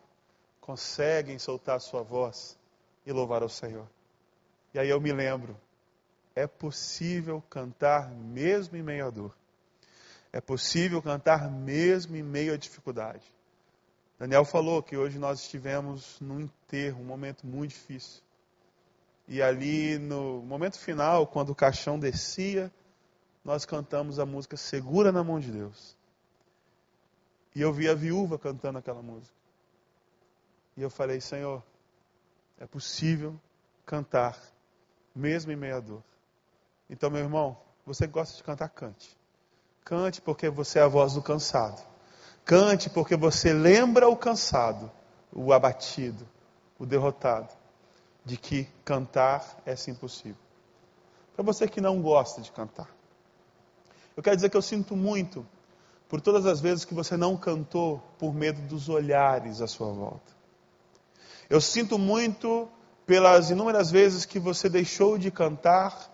conseguem 0.61 1.37
soltar 1.37 1.75
a 1.75 1.79
sua 1.81 2.03
voz 2.03 2.57
e 3.05 3.11
louvar 3.11 3.43
ao 3.43 3.49
Senhor. 3.49 3.85
E 4.73 4.79
aí 4.79 4.87
eu 4.87 5.01
me 5.01 5.11
lembro, 5.11 5.59
é 6.33 6.47
possível 6.47 7.43
cantar 7.49 8.09
mesmo 8.09 8.77
em 8.77 8.81
meio 8.81 9.07
à 9.07 9.09
dor. 9.09 9.35
É 10.31 10.39
possível 10.39 11.01
cantar 11.01 11.51
mesmo 11.51 12.15
em 12.15 12.23
meio 12.23 12.53
à 12.53 12.57
dificuldade. 12.57 13.25
Daniel 14.17 14.45
falou 14.45 14.81
que 14.81 14.95
hoje 14.95 15.19
nós 15.19 15.41
estivemos 15.41 16.17
num 16.21 16.39
enterro, 16.39 17.01
um 17.01 17.05
momento 17.05 17.45
muito 17.45 17.71
difícil. 17.71 18.21
E 19.27 19.41
ali 19.41 19.99
no 19.99 20.41
momento 20.43 20.79
final, 20.79 21.27
quando 21.27 21.49
o 21.49 21.55
caixão 21.55 21.99
descia, 21.99 22.71
nós 23.43 23.65
cantamos 23.65 24.19
a 24.19 24.25
música 24.25 24.55
Segura 24.55 25.11
na 25.11 25.23
mão 25.23 25.39
de 25.39 25.51
Deus. 25.51 25.97
E 27.55 27.61
eu 27.61 27.73
vi 27.73 27.89
a 27.89 27.93
viúva 27.93 28.37
cantando 28.37 28.77
aquela 28.77 29.01
música. 29.01 29.35
E 30.77 30.81
eu 30.81 30.89
falei, 30.89 31.19
Senhor, 31.19 31.63
é 32.57 32.65
possível 32.65 33.39
cantar, 33.85 34.39
mesmo 35.13 35.51
em 35.51 35.55
meio 35.55 35.75
à 35.75 35.79
dor. 35.79 36.03
Então, 36.89 37.09
meu 37.09 37.21
irmão, 37.21 37.57
você 37.85 38.07
gosta 38.07 38.37
de 38.37 38.43
cantar, 38.43 38.69
cante. 38.69 39.17
Cante 39.83 40.21
porque 40.21 40.49
você 40.49 40.79
é 40.79 40.83
a 40.83 40.87
voz 40.87 41.13
do 41.13 41.21
cansado. 41.21 41.81
Cante 42.45 42.89
porque 42.89 43.15
você 43.15 43.51
lembra 43.53 44.07
o 44.07 44.15
cansado, 44.15 44.91
o 45.31 45.51
abatido, 45.51 46.27
o 46.79 46.85
derrotado, 46.85 47.53
de 48.23 48.37
que 48.37 48.65
cantar 48.85 49.61
é 49.65 49.75
sim 49.75 49.93
possível. 49.93 50.41
Para 51.33 51.43
você 51.43 51.67
que 51.67 51.81
não 51.81 52.01
gosta 52.01 52.41
de 52.41 52.51
cantar, 52.51 52.89
eu 54.15 54.23
quero 54.23 54.35
dizer 54.35 54.49
que 54.49 54.57
eu 54.57 54.61
sinto 54.61 54.95
muito 54.95 55.45
por 56.07 56.19
todas 56.19 56.45
as 56.45 56.59
vezes 56.59 56.83
que 56.83 56.93
você 56.93 57.15
não 57.15 57.37
cantou 57.37 58.01
por 58.19 58.33
medo 58.33 58.61
dos 58.63 58.89
olhares 58.89 59.61
à 59.61 59.67
sua 59.67 59.91
volta. 59.91 60.31
Eu 61.49 61.61
sinto 61.61 61.97
muito 61.97 62.67
pelas 63.05 63.49
inúmeras 63.49 63.89
vezes 63.89 64.25
que 64.25 64.39
você 64.39 64.69
deixou 64.69 65.17
de 65.17 65.31
cantar 65.31 66.09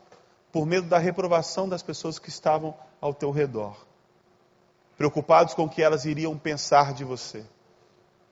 por 0.51 0.65
medo 0.65 0.87
da 0.87 0.97
reprovação 0.97 1.67
das 1.67 1.83
pessoas 1.83 2.17
que 2.17 2.29
estavam 2.29 2.75
ao 2.99 3.13
teu 3.13 3.31
redor, 3.31 3.75
preocupados 4.97 5.53
com 5.53 5.63
o 5.63 5.69
que 5.69 5.81
elas 5.81 6.05
iriam 6.05 6.37
pensar 6.37 6.93
de 6.93 7.03
você, 7.03 7.45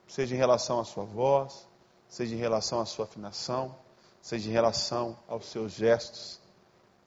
seja 0.08 0.34
em 0.34 0.38
relação 0.38 0.80
à 0.80 0.84
sua 0.84 1.04
voz, 1.04 1.68
seja 2.08 2.34
em 2.34 2.38
relação 2.38 2.80
à 2.80 2.86
sua 2.86 3.04
afinação, 3.04 3.74
seja 4.20 4.48
em 4.48 4.52
relação 4.52 5.16
aos 5.28 5.46
seus 5.46 5.72
gestos, 5.72 6.40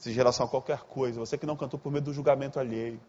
em 0.05 0.11
relação 0.11 0.45
a 0.45 0.49
qualquer 0.49 0.79
coisa. 0.81 1.19
Você 1.19 1.37
que 1.37 1.45
não 1.45 1.55
cantou 1.55 1.79
por 1.79 1.91
medo 1.91 2.05
do 2.05 2.13
julgamento 2.13 2.59
alheio. 2.59 2.99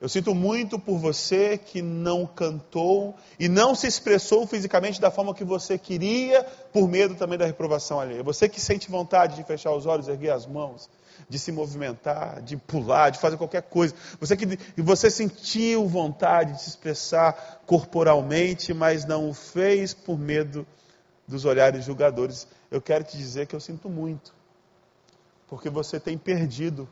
Eu 0.00 0.08
sinto 0.08 0.34
muito 0.34 0.78
por 0.78 0.98
você 0.98 1.58
que 1.58 1.82
não 1.82 2.26
cantou 2.26 3.14
e 3.38 3.50
não 3.50 3.74
se 3.74 3.86
expressou 3.86 4.46
fisicamente 4.46 4.98
da 4.98 5.10
forma 5.10 5.34
que 5.34 5.44
você 5.44 5.76
queria, 5.76 6.42
por 6.72 6.88
medo 6.88 7.14
também 7.14 7.38
da 7.38 7.44
reprovação 7.44 8.00
alheia. 8.00 8.22
Você 8.22 8.48
que 8.48 8.58
sente 8.58 8.90
vontade 8.90 9.36
de 9.36 9.44
fechar 9.44 9.72
os 9.72 9.84
olhos, 9.84 10.08
erguer 10.08 10.30
as 10.30 10.46
mãos, 10.46 10.88
de 11.28 11.38
se 11.38 11.52
movimentar, 11.52 12.40
de 12.40 12.56
pular, 12.56 13.10
de 13.10 13.18
fazer 13.18 13.36
qualquer 13.36 13.60
coisa. 13.60 13.94
Você 14.18 14.38
que 14.38 14.58
você 14.78 15.10
sentiu 15.10 15.86
vontade 15.86 16.54
de 16.54 16.62
se 16.62 16.70
expressar 16.70 17.60
corporalmente, 17.66 18.72
mas 18.72 19.04
não 19.04 19.28
o 19.28 19.34
fez 19.34 19.92
por 19.92 20.18
medo 20.18 20.66
dos 21.28 21.44
olhares 21.44 21.84
julgadores. 21.84 22.48
Eu 22.70 22.80
quero 22.80 23.04
te 23.04 23.18
dizer 23.18 23.46
que 23.46 23.54
eu 23.54 23.60
sinto 23.60 23.90
muito, 23.90 24.32
porque 25.50 25.68
você 25.68 25.98
tem 25.98 26.16
perdido 26.16 26.88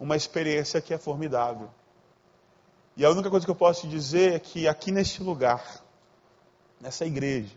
uma 0.00 0.16
experiência 0.16 0.80
que 0.80 0.92
é 0.92 0.98
formidável. 0.98 1.70
E 2.96 3.04
a 3.04 3.10
única 3.10 3.30
coisa 3.30 3.46
que 3.46 3.50
eu 3.50 3.56
posso 3.56 3.82
te 3.82 3.88
dizer 3.88 4.32
é 4.32 4.38
que 4.40 4.66
aqui 4.66 4.90
neste 4.90 5.22
lugar, 5.22 5.80
nessa 6.80 7.06
igreja, 7.06 7.54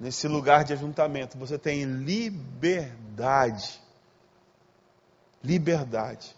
nesse 0.00 0.26
lugar 0.26 0.64
de 0.64 0.72
ajuntamento, 0.72 1.38
você 1.38 1.56
tem 1.56 1.84
liberdade. 1.84 3.80
Liberdade 5.44 6.34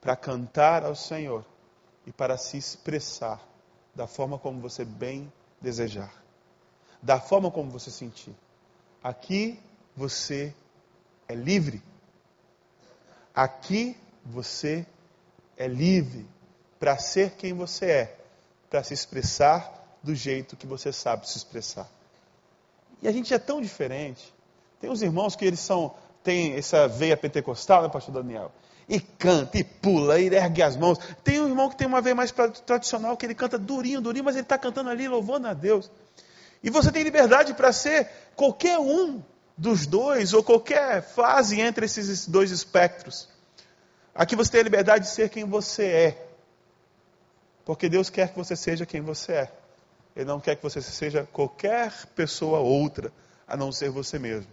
para 0.00 0.16
cantar 0.16 0.82
ao 0.82 0.96
Senhor 0.96 1.44
e 2.06 2.12
para 2.12 2.38
se 2.38 2.56
expressar 2.56 3.38
da 3.94 4.06
forma 4.06 4.38
como 4.38 4.62
você 4.62 4.82
bem 4.82 5.30
desejar, 5.60 6.10
da 7.02 7.20
forma 7.20 7.50
como 7.50 7.70
você 7.70 7.90
sentir. 7.90 8.34
Aqui 9.02 9.60
você 9.94 10.54
é 11.30 11.34
livre. 11.34 11.82
Aqui 13.34 13.96
você 14.24 14.84
é 15.56 15.66
livre 15.68 16.26
para 16.78 16.98
ser 16.98 17.32
quem 17.32 17.52
você 17.52 17.86
é, 17.86 18.16
para 18.68 18.82
se 18.82 18.94
expressar 18.94 19.98
do 20.02 20.14
jeito 20.14 20.56
que 20.56 20.66
você 20.66 20.92
sabe 20.92 21.28
se 21.28 21.36
expressar. 21.36 21.88
E 23.02 23.08
a 23.08 23.12
gente 23.12 23.32
é 23.32 23.38
tão 23.38 23.60
diferente. 23.60 24.34
Tem 24.80 24.90
uns 24.90 25.02
irmãos 25.02 25.36
que 25.36 25.44
eles 25.44 25.60
são, 25.60 25.94
têm 26.24 26.54
essa 26.54 26.88
veia 26.88 27.16
pentecostal, 27.16 27.82
né, 27.82 27.88
pastor 27.88 28.14
Daniel? 28.14 28.50
E 28.88 28.98
canta, 28.98 29.58
e 29.58 29.62
pula, 29.62 30.18
e 30.18 30.26
ergue 30.26 30.62
as 30.62 30.76
mãos. 30.76 30.98
Tem 31.22 31.40
um 31.40 31.46
irmão 31.46 31.68
que 31.68 31.76
tem 31.76 31.86
uma 31.86 32.00
veia 32.00 32.14
mais 32.14 32.32
tradicional, 32.66 33.16
que 33.16 33.24
ele 33.24 33.34
canta 33.34 33.56
durinho, 33.56 34.00
durinho, 34.00 34.24
mas 34.24 34.34
ele 34.34 34.42
está 34.42 34.58
cantando 34.58 34.90
ali, 34.90 35.06
louvando 35.06 35.46
a 35.46 35.54
Deus. 35.54 35.90
E 36.62 36.70
você 36.70 36.90
tem 36.90 37.04
liberdade 37.04 37.54
para 37.54 37.72
ser 37.72 38.08
qualquer 38.34 38.78
um 38.78 39.22
dos 39.60 39.86
dois, 39.86 40.32
ou 40.32 40.42
qualquer 40.42 41.02
fase 41.02 41.60
entre 41.60 41.84
esses 41.84 42.26
dois 42.26 42.50
espectros. 42.50 43.28
Aqui 44.14 44.34
você 44.34 44.52
tem 44.52 44.60
a 44.62 44.64
liberdade 44.64 45.04
de 45.04 45.10
ser 45.10 45.28
quem 45.28 45.44
você 45.44 45.84
é. 45.84 46.26
Porque 47.62 47.86
Deus 47.86 48.08
quer 48.08 48.30
que 48.30 48.38
você 48.38 48.56
seja 48.56 48.86
quem 48.86 49.02
você 49.02 49.32
é. 49.32 49.52
Ele 50.16 50.24
não 50.24 50.40
quer 50.40 50.56
que 50.56 50.62
você 50.62 50.80
seja 50.80 51.28
qualquer 51.30 51.92
pessoa 52.16 52.60
outra, 52.60 53.12
a 53.46 53.54
não 53.54 53.70
ser 53.70 53.90
você 53.90 54.18
mesmo. 54.18 54.50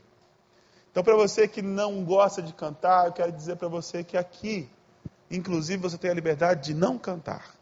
Então, 0.92 1.02
para 1.02 1.16
você 1.16 1.48
que 1.48 1.62
não 1.62 2.04
gosta 2.04 2.42
de 2.42 2.52
cantar, 2.52 3.06
eu 3.06 3.14
quero 3.14 3.32
dizer 3.32 3.56
para 3.56 3.70
você 3.70 4.04
que 4.04 4.18
aqui, 4.18 4.70
inclusive, 5.32 5.82
você 5.82 5.98
tem 5.98 6.12
a 6.12 6.14
liberdade 6.14 6.66
de 6.66 6.74
não 6.74 6.98
cantar. 6.98 7.56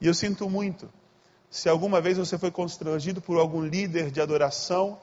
E 0.00 0.06
eu 0.06 0.14
sinto 0.14 0.48
muito 0.48 0.88
se 1.50 1.68
alguma 1.68 2.00
vez 2.00 2.18
você 2.18 2.38
foi 2.38 2.52
constrangido 2.52 3.20
por 3.20 3.36
algum 3.36 3.64
líder 3.64 4.12
de 4.12 4.20
adoração 4.20 5.00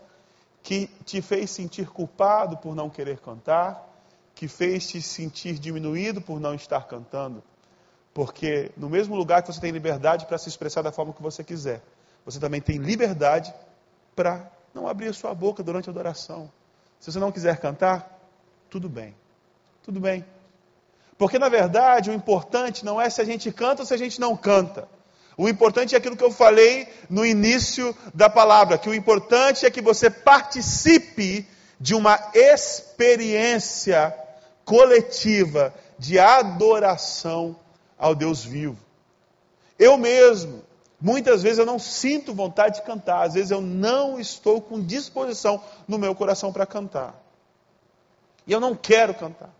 que 0.65 0.87
te 1.05 1.21
fez 1.21 1.51
sentir 1.51 1.87
culpado 1.87 2.57
por 2.57 2.73
não 2.73 2.89
querer 2.89 3.19
cantar, 3.19 3.87
que 4.33 4.47
fez 4.47 4.87
te 4.87 4.99
sentir 4.99 5.59
diminuído 5.59 6.19
por 6.19 6.39
não 6.39 6.55
estar 6.55 6.87
cantando. 6.87 7.43
Porque 8.11 8.71
no 8.75 8.89
mesmo 8.89 9.15
lugar 9.15 9.43
que 9.43 9.53
você 9.53 9.61
tem 9.61 9.69
liberdade 9.71 10.25
para 10.25 10.39
se 10.39 10.49
expressar 10.49 10.81
da 10.81 10.91
forma 10.91 11.13
que 11.13 11.21
você 11.21 11.43
quiser, 11.43 11.83
você 12.25 12.39
também 12.39 12.59
tem 12.61 12.77
liberdade 12.77 13.53
para 14.15 14.51
não 14.73 14.87
abrir 14.87 15.09
a 15.09 15.13
sua 15.13 15.35
boca 15.35 15.61
durante 15.61 15.87
a 15.87 15.91
adoração. 15.91 16.51
Se 16.99 17.11
você 17.11 17.19
não 17.19 17.31
quiser 17.31 17.59
cantar, 17.59 18.19
tudo 18.67 18.89
bem. 18.89 19.15
Tudo 19.83 19.99
bem. 19.99 20.25
Porque 21.15 21.37
na 21.37 21.47
verdade 21.47 22.09
o 22.09 22.13
importante 22.13 22.83
não 22.83 22.99
é 22.99 23.07
se 23.07 23.21
a 23.21 23.23
gente 23.23 23.51
canta 23.51 23.83
ou 23.83 23.85
se 23.85 23.93
a 23.93 23.97
gente 23.97 24.19
não 24.19 24.35
canta. 24.35 24.89
O 25.37 25.49
importante 25.49 25.93
é 25.93 25.97
aquilo 25.97 26.15
que 26.15 26.23
eu 26.23 26.31
falei 26.31 26.87
no 27.09 27.25
início 27.25 27.95
da 28.13 28.29
palavra, 28.29 28.77
que 28.77 28.89
o 28.89 28.93
importante 28.93 29.65
é 29.65 29.71
que 29.71 29.81
você 29.81 30.09
participe 30.09 31.45
de 31.79 31.93
uma 31.93 32.17
experiência 32.33 34.15
coletiva 34.63 35.73
de 35.99 36.17
adoração 36.17 37.55
ao 37.97 38.15
Deus 38.15 38.43
vivo. 38.43 38.77
Eu 39.77 39.97
mesmo, 39.97 40.63
muitas 40.99 41.43
vezes 41.43 41.59
eu 41.59 41.65
não 41.65 41.77
sinto 41.77 42.33
vontade 42.33 42.75
de 42.77 42.85
cantar, 42.85 43.23
às 43.23 43.33
vezes 43.33 43.51
eu 43.51 43.61
não 43.61 44.17
estou 44.19 44.61
com 44.61 44.81
disposição 44.81 45.61
no 45.85 45.97
meu 45.97 46.15
coração 46.15 46.51
para 46.53 46.65
cantar. 46.65 47.13
E 48.47 48.53
eu 48.53 48.59
não 48.59 48.73
quero 48.73 49.13
cantar. 49.13 49.53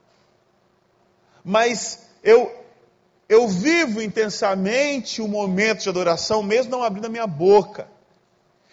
Mas 1.43 2.07
eu 2.23 2.64
eu 3.27 3.47
vivo 3.47 4.01
intensamente 4.01 5.21
o 5.21 5.27
momento 5.27 5.81
de 5.81 5.89
adoração, 5.89 6.43
mesmo 6.43 6.71
não 6.71 6.83
abrindo 6.83 7.05
a 7.05 7.09
minha 7.09 7.27
boca. 7.27 7.87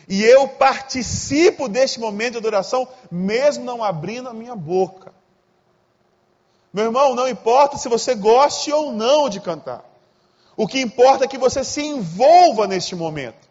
E 0.08 0.22
eu 0.22 0.48
participo 0.48 1.68
deste 1.68 1.98
momento 1.98 2.32
de 2.32 2.38
adoração, 2.38 2.86
mesmo 3.10 3.64
não 3.64 3.82
abrindo 3.82 4.28
a 4.28 4.34
minha 4.34 4.54
boca. 4.54 5.12
Meu 6.72 6.86
irmão, 6.86 7.14
não 7.14 7.28
importa 7.28 7.78
se 7.78 7.88
você 7.88 8.14
goste 8.14 8.72
ou 8.72 8.92
não 8.92 9.28
de 9.28 9.40
cantar. 9.40 9.84
O 10.56 10.66
que 10.66 10.80
importa 10.80 11.24
é 11.24 11.28
que 11.28 11.38
você 11.38 11.64
se 11.64 11.82
envolva 11.82 12.66
neste 12.66 12.94
momento. 12.94 13.48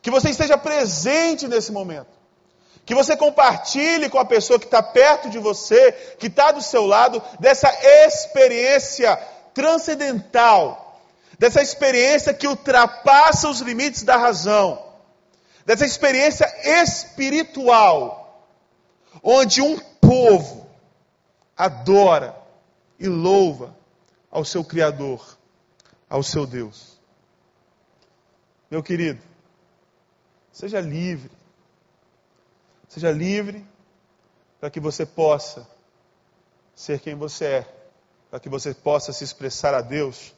Que 0.00 0.10
você 0.10 0.30
esteja 0.30 0.56
presente 0.56 1.48
nesse 1.48 1.72
momento. 1.72 2.16
Que 2.84 2.94
você 2.94 3.16
compartilhe 3.16 4.08
com 4.08 4.18
a 4.18 4.24
pessoa 4.24 4.60
que 4.60 4.66
está 4.66 4.80
perto 4.80 5.28
de 5.28 5.38
você, 5.38 5.90
que 6.20 6.28
está 6.28 6.52
do 6.52 6.62
seu 6.62 6.86
lado, 6.86 7.20
dessa 7.40 7.68
experiência 7.82 9.18
transcendental. 9.56 11.00
Dessa 11.38 11.62
experiência 11.62 12.34
que 12.34 12.46
ultrapassa 12.46 13.48
os 13.48 13.60
limites 13.60 14.02
da 14.02 14.16
razão. 14.16 14.84
dessa 15.64 15.84
experiência 15.84 16.46
espiritual, 16.62 18.48
onde 19.20 19.60
um 19.60 19.76
povo 20.00 20.70
adora 21.56 22.36
e 23.00 23.08
louva 23.08 23.76
ao 24.30 24.44
seu 24.44 24.62
Criador, 24.62 25.36
ao 26.08 26.22
seu 26.22 26.46
Deus. 26.46 27.00
Meu 28.70 28.80
querido, 28.80 29.20
seja 30.52 30.80
livre, 30.80 31.32
seja 32.88 33.10
livre 33.10 33.66
para 34.60 34.70
que 34.70 34.78
você 34.78 35.04
possa 35.04 35.68
ser 36.76 37.00
quem 37.00 37.16
você 37.16 37.44
é, 37.44 37.75
para 38.36 38.40
que 38.42 38.50
você 38.50 38.74
possa 38.74 39.14
se 39.14 39.24
expressar 39.24 39.72
a 39.72 39.80
Deus 39.80 40.34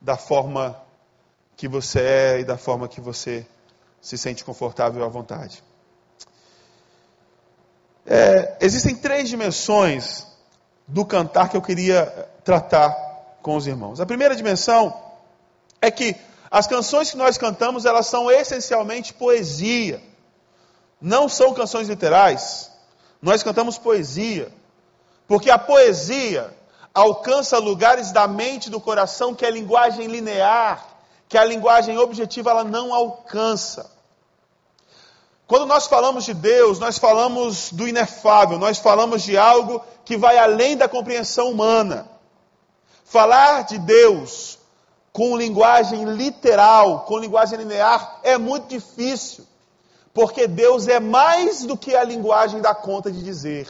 da 0.00 0.16
forma 0.16 0.74
que 1.54 1.68
você 1.68 2.00
é 2.00 2.40
e 2.40 2.44
da 2.44 2.56
forma 2.56 2.88
que 2.88 2.98
você 2.98 3.46
se 4.00 4.16
sente 4.16 4.42
confortável 4.42 5.04
à 5.04 5.08
vontade. 5.08 5.62
É, 8.06 8.56
existem 8.58 8.96
três 8.96 9.28
dimensões 9.28 10.26
do 10.88 11.04
cantar 11.04 11.50
que 11.50 11.58
eu 11.58 11.60
queria 11.60 12.06
tratar 12.42 12.90
com 13.42 13.54
os 13.54 13.66
irmãos. 13.66 14.00
A 14.00 14.06
primeira 14.06 14.34
dimensão 14.34 14.98
é 15.82 15.90
que 15.90 16.16
as 16.50 16.66
canções 16.66 17.10
que 17.10 17.18
nós 17.18 17.36
cantamos, 17.36 17.84
elas 17.84 18.06
são 18.06 18.30
essencialmente 18.30 19.12
poesia. 19.12 20.02
Não 20.98 21.28
são 21.28 21.52
canções 21.52 21.86
literais. 21.86 22.72
Nós 23.20 23.42
cantamos 23.42 23.76
poesia. 23.76 24.50
Porque 25.28 25.50
a 25.50 25.58
poesia 25.58 26.55
alcança 26.96 27.58
lugares 27.58 28.10
da 28.10 28.26
mente 28.26 28.66
e 28.66 28.70
do 28.70 28.80
coração 28.80 29.34
que 29.34 29.44
a 29.44 29.50
linguagem 29.50 30.06
linear, 30.06 30.82
que 31.28 31.36
a 31.36 31.44
linguagem 31.44 31.98
objetiva 31.98 32.50
ela 32.50 32.64
não 32.64 32.94
alcança. 32.94 33.90
Quando 35.46 35.66
nós 35.66 35.86
falamos 35.86 36.24
de 36.24 36.32
Deus, 36.32 36.78
nós 36.78 36.96
falamos 36.96 37.70
do 37.70 37.86
inefável, 37.86 38.58
nós 38.58 38.78
falamos 38.78 39.22
de 39.22 39.36
algo 39.36 39.84
que 40.06 40.16
vai 40.16 40.38
além 40.38 40.74
da 40.74 40.88
compreensão 40.88 41.50
humana. 41.50 42.08
Falar 43.04 43.64
de 43.64 43.78
Deus 43.78 44.58
com 45.12 45.36
linguagem 45.36 46.02
literal, 46.04 47.00
com 47.00 47.18
linguagem 47.18 47.58
linear, 47.58 48.20
é 48.22 48.38
muito 48.38 48.68
difícil, 48.68 49.46
porque 50.14 50.46
Deus 50.46 50.88
é 50.88 50.98
mais 50.98 51.62
do 51.64 51.76
que 51.76 51.94
a 51.94 52.02
linguagem 52.02 52.62
dá 52.62 52.74
conta 52.74 53.12
de 53.12 53.22
dizer. 53.22 53.68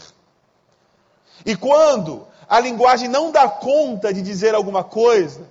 E 1.45 1.57
quando 1.57 2.27
a 2.49 2.61
linguagem 2.61 3.09
não 3.09 3.33
dá 3.33 3.49
conta 3.49 4.13
de 4.13 4.23
dizer 4.23 4.55
alguma 4.55 4.85
coisa, 4.85 5.51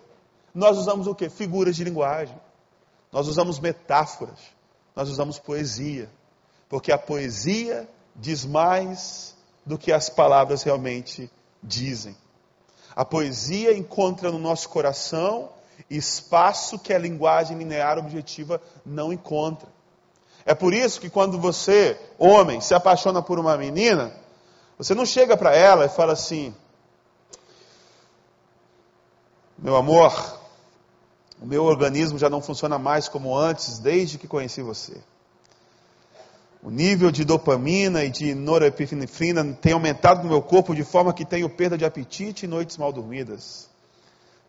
nós 0.54 0.78
usamos 0.78 1.08
o 1.08 1.16
que? 1.16 1.30
Figuras 1.30 1.76
de 1.76 1.84
linguagem. 1.84 2.40
Nós 3.12 3.28
usamos 3.28 3.60
metáforas. 3.60 4.40
Nós 4.96 5.10
usamos 5.10 5.38
poesia. 5.38 6.10
Porque 6.70 6.92
a 6.92 6.98
poesia 6.98 7.88
diz 8.16 8.46
mais 8.46 9.36
do 9.66 9.78
que 9.78 9.92
as 9.92 10.10
palavras 10.10 10.64
realmente 10.64 11.30
dizem. 11.62 12.16
A 12.96 13.04
poesia 13.04 13.76
encontra 13.76 14.32
no 14.32 14.40
nosso 14.40 14.70
coração 14.70 15.50
espaço 15.90 16.80
que 16.80 16.94
a 16.94 16.98
linguagem 16.98 17.58
linear 17.58 17.98
objetiva 17.98 18.62
não 18.86 19.12
encontra. 19.12 19.68
É 20.46 20.54
por 20.54 20.74
isso 20.74 21.02
que 21.02 21.10
quando 21.10 21.40
você, 21.40 22.00
homem, 22.18 22.62
se 22.62 22.74
apaixona 22.74 23.22
por 23.22 23.40
uma 23.40 23.58
menina, 23.58 24.14
você 24.78 24.94
não 24.94 25.06
chega 25.06 25.36
para 25.36 25.54
ela 25.56 25.86
e 25.86 25.90
fala 25.90 26.14
assim: 26.14 26.56
Meu 29.58 29.76
amor, 29.76 30.40
o 31.42 31.46
meu 31.46 31.64
organismo 31.64 32.18
já 32.18 32.30
não 32.30 32.42
funciona 32.42 32.78
mais 32.78 33.08
como 33.08 33.38
antes, 33.38 33.80
desde 33.80 34.18
que 34.18 34.28
conheci 34.28 34.62
você. 34.62 34.98
O 36.62 36.72
nível 36.72 37.12
de 37.12 37.24
dopamina 37.24 38.04
e 38.04 38.10
de 38.10 38.34
norepinefrina 38.34 39.54
tem 39.54 39.74
aumentado 39.74 40.24
no 40.24 40.30
meu 40.30 40.42
corpo 40.42 40.74
de 40.74 40.84
forma 40.84 41.14
que 41.14 41.24
tenho 41.24 41.50
perda 41.50 41.78
de 41.78 41.86
apetite 41.86 42.46
e 42.46 42.48
noites 42.48 42.78
mal 42.78 42.92
dormidas. 42.92 43.70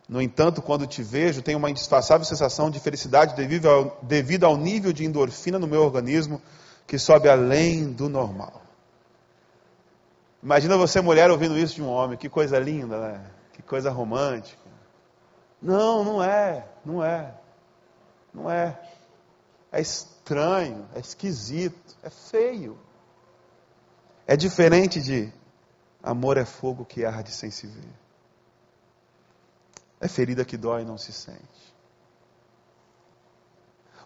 No 0.09 0.23
entanto, 0.23 0.63
quando 0.63 0.87
te 0.87 1.03
vejo, 1.03 1.43
tenho 1.43 1.59
uma 1.59 1.69
indisfaçável 1.69 2.25
sensação 2.25 2.71
de 2.71 2.81
felicidade 2.81 3.35
devido 3.35 3.69
ao, 3.69 3.99
devido 4.03 4.45
ao 4.45 4.57
nível 4.57 4.93
de 4.93 5.05
endorfina 5.05 5.59
no 5.59 5.67
meu 5.67 5.83
organismo 5.83 6.41
que 6.87 6.99
sobe 6.99 7.29
além 7.29 7.93
do 7.93 8.09
normal. 8.09 8.63
Imagina 10.43 10.77
você, 10.77 11.01
mulher, 11.01 11.31
ouvindo 11.31 11.59
isso 11.59 11.75
de 11.75 11.83
um 11.83 11.89
homem. 11.89 12.17
Que 12.17 12.29
coisa 12.29 12.59
linda, 12.59 12.99
né? 12.99 13.21
Que 13.53 13.63
coisa 13.63 13.91
romântica. 13.91 14.66
Não, 15.61 16.05
não 16.05 16.23
é, 16.23 16.67
não 16.85 17.05
é. 17.05 17.35
Não 18.33 18.51
é. 18.51 18.79
É 19.73 19.81
estranho, 19.81 20.89
é 20.95 21.01
esquisito, 21.01 21.97
é 22.03 22.11
feio. 22.11 22.79
É 24.27 24.37
diferente 24.37 25.01
de 25.01 25.33
amor 26.03 26.37
é 26.37 26.45
fogo 26.45 26.85
que 26.85 27.05
arde 27.05 27.31
sem 27.31 27.51
se 27.51 27.67
ver. 27.67 27.95
É 30.01 30.09
ferida 30.09 30.45
que 30.45 30.57
dói 30.57 30.83
e 30.83 30.85
não 30.85 30.99
se 30.99 31.13
sente. 31.13 31.75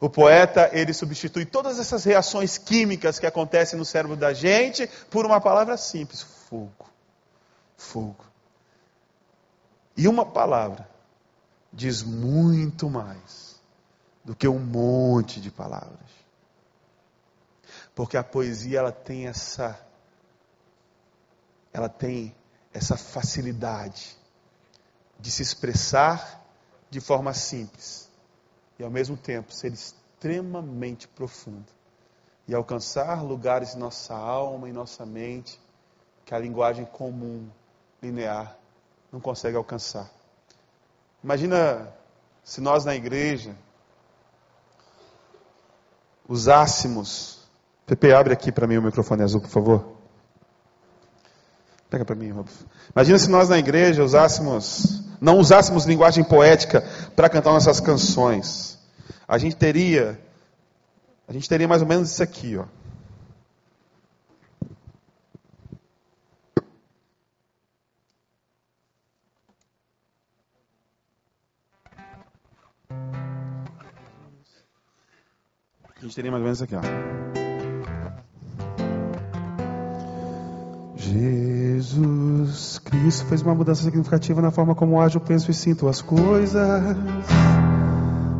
O 0.01 0.09
poeta, 0.09 0.71
ele 0.73 0.95
substitui 0.95 1.45
todas 1.45 1.79
essas 1.79 2.05
reações 2.05 2.57
químicas 2.57 3.19
que 3.19 3.27
acontecem 3.27 3.79
no 3.79 3.85
cérebro 3.85 4.17
da 4.17 4.33
gente 4.33 4.87
por 5.11 5.27
uma 5.27 5.41
palavra 5.41 5.77
simples: 5.77 6.23
fogo. 6.23 6.89
Fogo. 7.77 8.25
E 9.97 10.09
uma 10.09 10.25
palavra 10.25 10.90
diz 11.73 12.03
muito 12.03 12.91
mais 12.91 13.61
do 14.25 14.35
que 14.35 14.49
um 14.49 14.59
monte 14.59 15.41
de 15.41 15.51
palavras. 15.51 16.11
Porque 17.95 18.17
a 18.17 18.25
poesia 18.25 18.79
ela 18.79 18.93
tem 18.93 19.27
essa 19.27 19.79
ela 21.73 21.89
tem 21.89 22.35
essa 22.73 22.97
facilidade 22.97 24.17
de 25.19 25.31
se 25.31 25.43
expressar 25.43 26.45
de 26.89 27.01
forma 27.01 27.33
simples 27.33 28.11
e 28.79 28.83
ao 28.83 28.91
mesmo 28.91 29.17
tempo 29.17 29.53
ser 29.53 29.73
extremamente 29.73 31.07
profunda 31.07 31.69
e 32.49 32.55
alcançar 32.55 33.23
lugares 33.23 33.75
em 33.75 33.79
nossa 33.79 34.15
alma 34.15 34.69
e 34.69 34.73
nossa 34.73 35.07
mente 35.07 35.61
que 36.25 36.35
a 36.35 36.39
linguagem 36.39 36.85
comum, 36.85 37.49
linear, 38.03 38.57
não 39.13 39.21
consegue 39.21 39.57
alcançar. 39.57 40.11
Imagina 41.23 41.89
se 42.43 42.61
nós 42.61 42.85
na 42.85 42.95
igreja 42.95 43.55
usássemos. 46.29 47.41
Pepe, 47.87 48.13
abre 48.13 48.33
aqui 48.33 48.51
para 48.53 48.67
mim 48.67 48.77
o 48.77 48.83
microfone 48.83 49.23
azul, 49.23 49.41
por 49.41 49.51
favor. 49.51 49.97
Pega 51.91 52.05
para 52.05 52.15
mim, 52.15 52.31
Rob. 52.31 52.49
Imagina 52.95 53.19
se 53.19 53.29
nós 53.29 53.49
na 53.49 53.59
igreja 53.59 54.05
usássemos, 54.05 55.03
não 55.21 55.39
usássemos 55.39 55.87
linguagem 55.87 56.23
poética 56.23 56.83
para 57.17 57.29
cantar 57.29 57.51
nossas 57.51 57.81
canções. 57.81 58.79
A 59.27 59.37
gente 59.39 59.57
teria, 59.57 60.19
a 61.27 61.33
gente 61.33 61.49
teria 61.49 61.67
mais 61.67 61.83
ou 61.83 61.89
menos 61.89 62.11
isso 62.11 62.23
aqui, 62.23 62.57
ó. 62.57 62.65
Gente 76.11 76.17
teria 76.17 76.31
mais 76.31 76.41
ou 76.41 76.45
menos 76.45 76.61
aqui, 76.63 76.75
ó. 76.75 76.81
Jesus 80.97 82.79
Cristo 82.81 83.27
fez 83.27 83.43
uma 83.43 83.55
mudança 83.55 83.83
significativa 83.85 84.43
na 84.43 84.51
forma 84.51 84.75
como 84.75 85.01
ajo, 85.01 85.21
penso 85.21 85.51
e 85.51 85.55
sinto 85.55 85.89
as 85.89 86.03
coisas. 86.03 86.97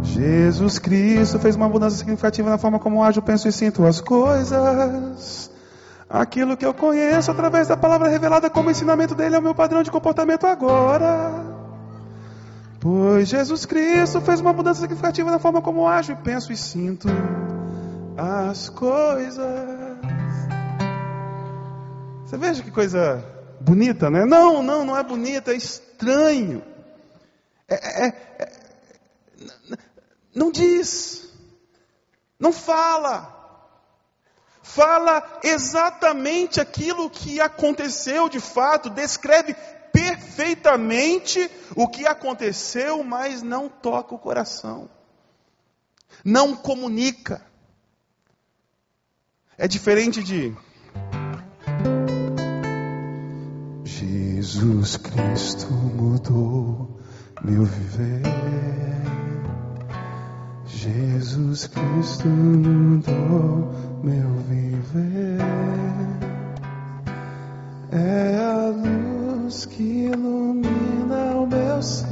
Jesus 0.03 0.79
Cristo 0.79 1.39
fez 1.39 1.57
uma 1.57 1.69
mudança 1.69 1.97
significativa 1.97 2.51
na 2.51 2.59
forma 2.59 2.79
como 2.79 3.03
ajo, 3.03 3.23
penso 3.23 3.49
e 3.49 3.53
sinto 3.53 3.87
as 3.87 4.01
coisas. 4.01 5.51
Aquilo 6.09 6.57
que 6.57 6.67
eu 6.67 6.75
conheço 6.75 7.31
através 7.31 7.69
da 7.69 7.77
palavra 7.77 8.09
revelada 8.09 8.51
como 8.51 8.71
ensinamento 8.71 9.15
dele 9.15 9.37
é 9.37 9.39
o 9.39 9.43
meu 9.43 9.55
padrão 9.55 9.83
de 9.83 9.91
comportamento 9.93 10.45
agora. 10.45 11.33
Pois 12.81 13.29
Jesus 13.29 13.65
Cristo 13.65 14.21
fez 14.21 14.41
uma 14.41 14.53
mudança 14.53 14.81
significativa 14.81 15.31
na 15.31 15.39
forma 15.39 15.63
como 15.63 15.87
ajo, 15.87 16.17
penso 16.17 16.53
e 16.53 16.57
sinto 16.57 17.09
as 18.21 18.69
coisas. 18.69 19.49
Você 22.25 22.37
veja 22.37 22.63
que 22.63 22.71
coisa 22.71 23.25
bonita, 23.61 24.11
né? 24.11 24.27
Não, 24.27 24.63
não, 24.63 24.85
não 24.85 24.97
é 24.97 25.03
bonita, 25.03 25.53
é 25.53 25.57
estranho. 25.57 26.63
É, 27.67 28.05
é, 28.05 28.09
é, 28.39 28.53
não 30.35 30.51
diz, 30.51 31.33
não 32.39 32.53
fala. 32.53 33.39
Fala 34.63 35.41
exatamente 35.43 36.61
aquilo 36.61 37.11
que 37.11 37.41
aconteceu 37.41 38.29
de 38.29 38.39
fato, 38.39 38.91
descreve 38.91 39.55
perfeitamente 39.93 41.51
o 41.75 41.89
que 41.89 42.07
aconteceu, 42.07 43.03
mas 43.03 43.43
não 43.43 43.69
toca 43.69 44.15
o 44.15 44.19
coração, 44.19 44.89
não 46.25 46.55
comunica. 46.55 47.50
É 49.63 49.69
diferente 49.69 50.25
de 50.25 50.55
Jesus 53.85 54.97
Cristo 54.97 55.71
mudou 55.71 56.99
meu 57.45 57.67
viver. 57.67 58.23
Jesus 60.65 61.67
Cristo 61.67 62.27
mudou 62.27 63.71
meu 64.03 64.31
viver. 64.49 65.37
É 67.93 68.39
a 68.39 68.71
luz 68.71 69.67
que 69.67 70.07
ilumina 70.07 71.35
o 71.37 71.47
meu 71.47 71.83
ser. 71.83 72.09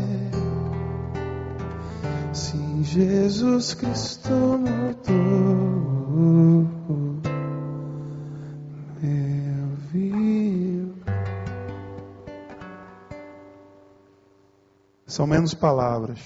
Sim, 2.34 2.84
Jesus 2.84 3.72
Cristo 3.72 4.32
mudou. 4.32 5.48
São 15.18 15.26
menos 15.26 15.52
palavras, 15.52 16.20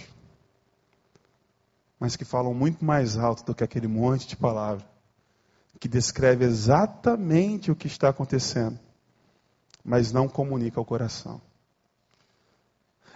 mas 1.99 2.15
que 2.15 2.27
falam 2.27 2.53
muito 2.53 2.85
mais 2.85 3.17
alto 3.17 3.43
do 3.43 3.55
que 3.55 3.65
aquele 3.65 3.89
monte 3.89 4.29
de 4.29 4.37
palavras, 4.37 4.85
que 5.81 5.89
descreve 5.89 6.45
exatamente 6.45 7.71
o 7.71 7.75
que 7.75 7.87
está 7.87 8.11
acontecendo, 8.11 8.79
mas 9.83 10.13
não 10.13 10.29
comunica 10.29 10.79
ao 10.79 10.85
coração. 10.85 11.41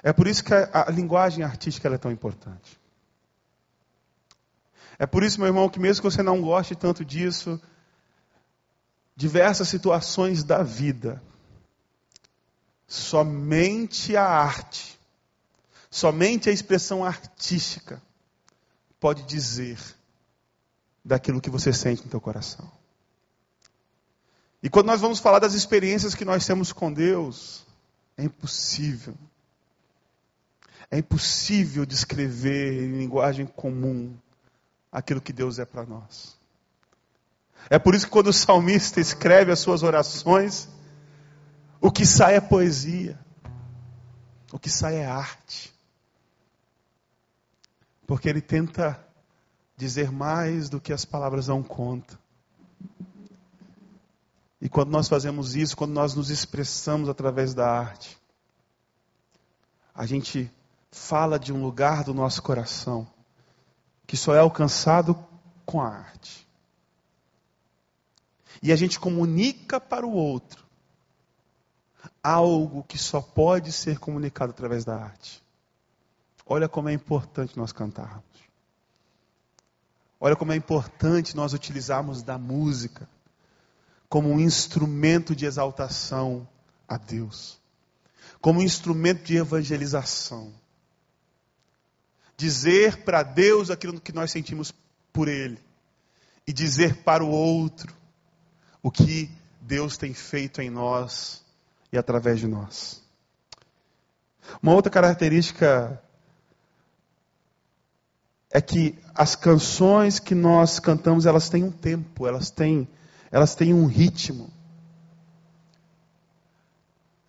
É 0.03 0.15
por 0.15 0.27
isso 0.27 0.43
que 0.43 0.55
a, 0.55 0.87
a 0.89 0.91
linguagem 0.91 1.45
artística 1.45 1.87
é 1.91 1.99
tão 1.99 2.11
importante. 2.11 2.81
É 4.99 5.05
por 5.05 5.23
isso, 5.23 5.39
meu 5.39 5.49
irmão, 5.49 5.69
que 5.69 5.79
mesmo 5.79 6.01
que 6.01 6.11
você 6.11 6.23
não 6.23 6.41
goste 6.41 6.75
tanto 6.75 7.05
disso, 7.05 7.61
diversas 9.15 9.69
situações 9.69 10.43
da 10.43 10.63
vida, 10.63 11.23
somente 12.89 14.17
a 14.17 14.25
arte 14.27 14.96
Somente 15.97 16.51
a 16.51 16.53
expressão 16.53 17.03
artística 17.03 18.03
pode 19.01 19.23
dizer 19.23 19.79
daquilo 21.03 21.41
que 21.41 21.49
você 21.49 21.73
sente 21.73 22.05
no 22.05 22.11
teu 22.11 22.21
coração. 22.21 22.71
E 24.63 24.69
quando 24.69 24.89
nós 24.89 25.01
vamos 25.01 25.21
falar 25.21 25.39
das 25.39 25.55
experiências 25.55 26.15
que 26.15 26.23
nós 26.23 26.45
temos 26.45 26.71
com 26.71 26.93
Deus, 26.93 27.65
é 28.15 28.25
impossível. 28.25 29.15
É 30.91 30.99
impossível 30.99 31.87
descrever 31.87 32.75
em 32.75 32.99
linguagem 32.99 33.47
comum 33.47 34.15
aquilo 34.93 35.23
que 35.23 35.33
Deus 35.33 35.59
é 35.59 35.65
para 35.65 35.87
nós. 35.87 36.37
É 37.71 37.79
por 37.79 37.95
isso 37.95 38.05
que 38.05 38.13
quando 38.13 38.27
o 38.27 38.35
salmista 38.35 39.01
escreve 39.01 39.51
as 39.51 39.61
suas 39.61 39.83
orações, 39.83 40.69
o 41.81 41.91
que 41.91 42.05
sai 42.05 42.35
é 42.35 42.41
poesia, 42.43 43.19
o 44.53 44.59
que 44.59 44.69
sai 44.69 44.97
é 44.97 45.07
arte. 45.07 45.75
Porque 48.07 48.29
ele 48.29 48.41
tenta 48.41 49.05
dizer 49.77 50.11
mais 50.11 50.69
do 50.69 50.81
que 50.81 50.93
as 50.93 51.05
palavras 51.05 51.47
dão 51.47 51.63
conta. 51.63 52.19
E 54.61 54.69
quando 54.69 54.91
nós 54.91 55.09
fazemos 55.09 55.55
isso, 55.55 55.77
quando 55.77 55.93
nós 55.93 56.15
nos 56.15 56.31
expressamos 56.31 57.09
através 57.09 57.53
da 57.53 57.69
arte, 57.69 58.19
a 59.95 60.07
gente 60.07 60.51
fala 60.91 61.39
de 61.39 61.53
um 61.53 61.63
lugar 61.63 62.05
do 62.05 62.15
nosso 62.15 62.43
coração 62.43 63.07
que 64.07 64.17
só 64.17 64.35
é 64.35 64.39
alcançado 64.39 65.19
com 65.65 65.81
a 65.81 65.89
arte. 65.89 66.47
E 68.63 68.73
a 68.73 68.77
gente 68.77 68.99
comunica 68.99 69.81
para 69.81 70.07
o 70.07 70.13
outro 70.13 70.65
algo 72.23 72.83
que 72.85 72.99
só 72.99 73.21
pode 73.21 73.73
ser 73.73 73.99
comunicado 73.99 74.51
através 74.51 74.85
da 74.85 74.97
arte. 74.97 75.45
Olha 76.47 76.69
como 76.69 76.89
é 76.89 76.93
importante 76.93 77.57
nós 77.57 77.73
cantarmos. 77.73 78.25
Olha 80.21 80.37
como 80.37 80.53
é 80.53 80.57
importante 80.57 81.37
nós 81.37 81.53
utilizarmos 81.53 82.23
da 82.23 82.39
música 82.39 83.09
como 84.09 84.31
um 84.31 84.39
instrumento 84.39 85.35
de 85.35 85.45
exaltação 85.45 86.49
a 86.89 86.97
Deus, 86.97 87.59
como 88.41 88.61
um 88.61 88.63
instrumento 88.63 89.25
de 89.25 89.37
evangelização. 89.37 90.55
Dizer 92.37 93.03
para 93.03 93.23
Deus 93.25 93.71
aquilo 93.71 94.01
que 94.01 94.13
nós 94.13 94.31
sentimos 94.31 94.73
por 95.13 95.27
Ele 95.27 95.59
e 96.47 96.53
dizer 96.53 97.03
para 97.03 97.25
o 97.25 97.31
outro 97.31 97.93
o 98.83 98.91
que 98.91 99.29
Deus 99.61 99.97
tem 99.97 100.15
feito 100.15 100.63
em 100.63 100.71
nós 100.71 101.45
e 101.93 101.99
através 101.99 102.39
de 102.39 102.47
nós. 102.47 103.03
Uma 104.63 104.75
outra 104.75 104.93
característica 104.93 106.01
é 108.53 108.61
que 108.61 108.99
as 109.15 109.35
canções 109.35 110.19
que 110.19 110.35
nós 110.35 110.79
cantamos, 110.79 111.27
elas 111.27 111.49
têm 111.49 111.65
um 111.65 111.71
tempo, 111.71 112.27
elas 112.27 112.51
têm, 112.51 112.89
elas 113.31 113.55
têm 113.55 113.75
um 113.75 113.87
ritmo. 113.87 114.51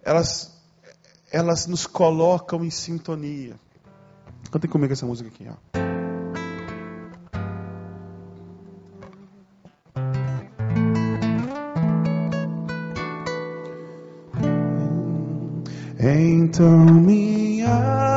Elas, 0.03 0.53
elas 1.32 1.67
nos 1.67 1.86
colocam 1.86 2.63
em 2.63 2.69
sintonia. 2.69 3.56
Cantem 4.51 4.69
comigo 4.69 4.93
essa 4.93 5.06
música 5.06 5.30
aqui, 5.30 5.47
ó. 5.49 5.77
Então 15.99 16.86
minha 16.86 18.16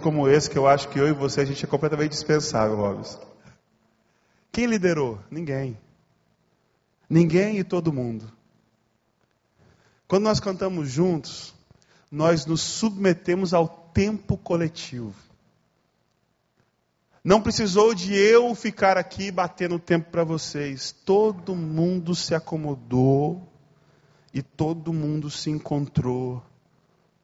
como 0.00 0.28
esse 0.28 0.50
que 0.50 0.58
eu 0.58 0.66
acho 0.66 0.88
que 0.88 0.98
eu 0.98 1.08
e 1.08 1.12
você 1.12 1.42
a 1.42 1.44
gente 1.44 1.64
é 1.64 1.68
completamente 1.68 2.10
dispensável, 2.10 2.76
Robson. 2.76 3.20
Quem 4.50 4.66
liderou? 4.66 5.20
Ninguém. 5.30 5.78
Ninguém 7.08 7.58
e 7.58 7.64
todo 7.64 7.92
mundo. 7.92 8.30
Quando 10.08 10.24
nós 10.24 10.40
cantamos 10.40 10.90
juntos, 10.90 11.54
nós 12.10 12.44
nos 12.46 12.60
submetemos 12.60 13.54
ao 13.54 13.68
tempo 13.68 14.36
coletivo. 14.36 15.14
Não 17.22 17.42
precisou 17.42 17.94
de 17.94 18.14
eu 18.14 18.54
ficar 18.54 18.96
aqui 18.96 19.30
batendo 19.30 19.78
tempo 19.78 20.10
para 20.10 20.24
vocês. 20.24 20.90
Todo 21.04 21.54
mundo 21.54 22.14
se 22.14 22.34
acomodou 22.34 23.46
e 24.32 24.42
todo 24.42 24.92
mundo 24.92 25.30
se 25.30 25.50
encontrou 25.50 26.42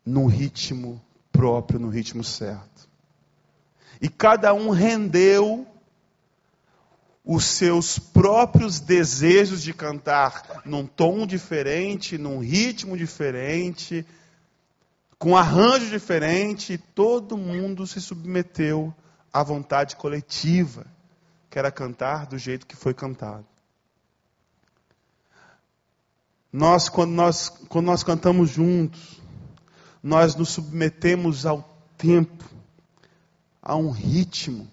num 0.05 0.27
ritmo 0.27 1.03
próprio 1.37 1.79
no 1.79 1.88
ritmo 1.88 2.25
certo. 2.25 2.88
E 4.01 4.09
cada 4.09 4.53
um 4.55 4.70
rendeu 4.70 5.66
os 7.25 7.44
seus 7.44 7.99
próprios 7.99 8.79
desejos 8.81 9.62
de 9.62 9.75
cantar 9.75 10.62
num 10.64 10.87
tom 10.87 11.27
diferente, 11.27 12.16
num 12.16 12.38
ritmo 12.38 12.96
diferente, 12.96 14.07
com 15.18 15.37
arranjo 15.37 15.90
diferente, 15.90 16.75
e 16.75 16.79
todo 16.79 17.37
mundo 17.37 17.87
se 17.87 18.01
submeteu 18.01 18.94
à 19.33 19.42
vontade 19.42 19.96
coletiva, 19.96 20.87
que 21.51 21.59
era 21.59 21.70
cantar 21.70 22.27
do 22.27 22.38
jeito 22.38 22.66
que 22.66 22.77
foi 22.77 22.94
cantado. 22.94 23.46
Nós, 26.53 26.88
quando 26.88 27.11
nós, 27.11 27.49
quando 27.68 27.87
nós 27.87 28.03
cantamos 28.03 28.51
juntos, 28.51 29.20
nós 30.07 30.37
nos 30.37 30.51
submetemos 30.51 31.45
ao 31.45 31.69
tempo, 31.99 32.45
a 33.61 33.75
um 33.75 33.90
ritmo 33.90 34.71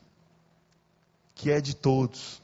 que 1.33 1.49
é 1.49 1.59
de 1.59 1.75
todos. 1.75 2.39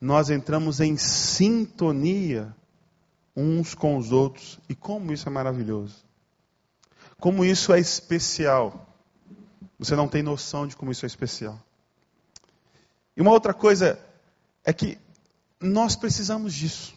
Nós 0.00 0.28
entramos 0.28 0.80
em 0.80 0.96
sintonia 0.96 2.52
uns 3.36 3.72
com 3.72 3.96
os 3.96 4.10
outros. 4.10 4.58
E 4.68 4.74
como 4.74 5.12
isso 5.12 5.28
é 5.28 5.30
maravilhoso. 5.30 5.94
Como 7.20 7.44
isso 7.44 7.72
é 7.72 7.78
especial. 7.78 8.92
Você 9.78 9.94
não 9.94 10.08
tem 10.08 10.24
noção 10.24 10.66
de 10.66 10.74
como 10.74 10.90
isso 10.90 11.06
é 11.06 11.08
especial. 11.08 11.56
E 13.16 13.20
uma 13.20 13.30
outra 13.30 13.54
coisa 13.54 13.96
é 14.64 14.72
que 14.72 14.98
nós 15.60 15.94
precisamos 15.94 16.52
disso. 16.52 16.96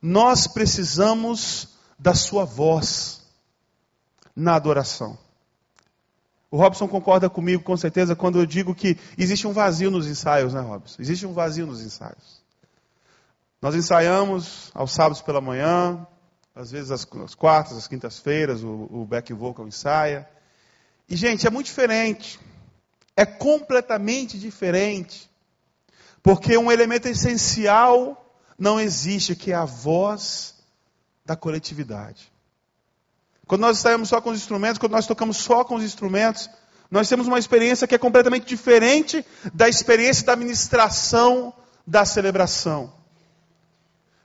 Nós 0.00 0.46
precisamos 0.46 1.73
da 1.98 2.14
sua 2.14 2.44
voz 2.44 3.22
na 4.34 4.54
adoração. 4.54 5.18
O 6.50 6.56
Robson 6.56 6.86
concorda 6.86 7.28
comigo 7.28 7.62
com 7.62 7.76
certeza 7.76 8.14
quando 8.14 8.38
eu 8.38 8.46
digo 8.46 8.74
que 8.74 8.96
existe 9.18 9.46
um 9.46 9.52
vazio 9.52 9.90
nos 9.90 10.06
ensaios, 10.06 10.54
né, 10.54 10.60
Robson? 10.60 11.02
Existe 11.02 11.26
um 11.26 11.32
vazio 11.32 11.66
nos 11.66 11.82
ensaios. 11.82 12.42
Nós 13.60 13.74
ensaiamos 13.74 14.70
aos 14.72 14.92
sábados 14.92 15.20
pela 15.20 15.40
manhã, 15.40 16.06
às 16.54 16.70
vezes 16.70 16.90
às, 16.92 17.04
quartas, 17.34 17.76
às 17.76 17.88
quintas-feiras, 17.88 18.62
o, 18.62 18.88
o 18.90 19.04
back 19.04 19.32
vocal 19.32 19.66
ensaia. 19.66 20.28
E, 21.08 21.16
gente, 21.16 21.46
é 21.46 21.50
muito 21.50 21.66
diferente. 21.66 22.38
É 23.16 23.26
completamente 23.26 24.38
diferente. 24.38 25.28
Porque 26.22 26.56
um 26.56 26.70
elemento 26.70 27.08
essencial 27.08 28.32
não 28.58 28.78
existe, 28.78 29.34
que 29.34 29.50
é 29.50 29.56
a 29.56 29.64
voz 29.64 30.53
da 31.24 31.34
coletividade. 31.34 32.32
Quando 33.46 33.62
nós 33.62 33.78
ensaiamos 33.78 34.08
só 34.08 34.20
com 34.20 34.30
os 34.30 34.38
instrumentos, 34.38 34.78
quando 34.78 34.92
nós 34.92 35.06
tocamos 35.06 35.36
só 35.36 35.64
com 35.64 35.76
os 35.76 35.84
instrumentos, 35.84 36.48
nós 36.90 37.08
temos 37.08 37.26
uma 37.26 37.38
experiência 37.38 37.86
que 37.86 37.94
é 37.94 37.98
completamente 37.98 38.46
diferente 38.46 39.24
da 39.52 39.68
experiência 39.68 40.24
da 40.26 40.36
ministração 40.36 41.52
da 41.86 42.04
celebração. 42.04 42.92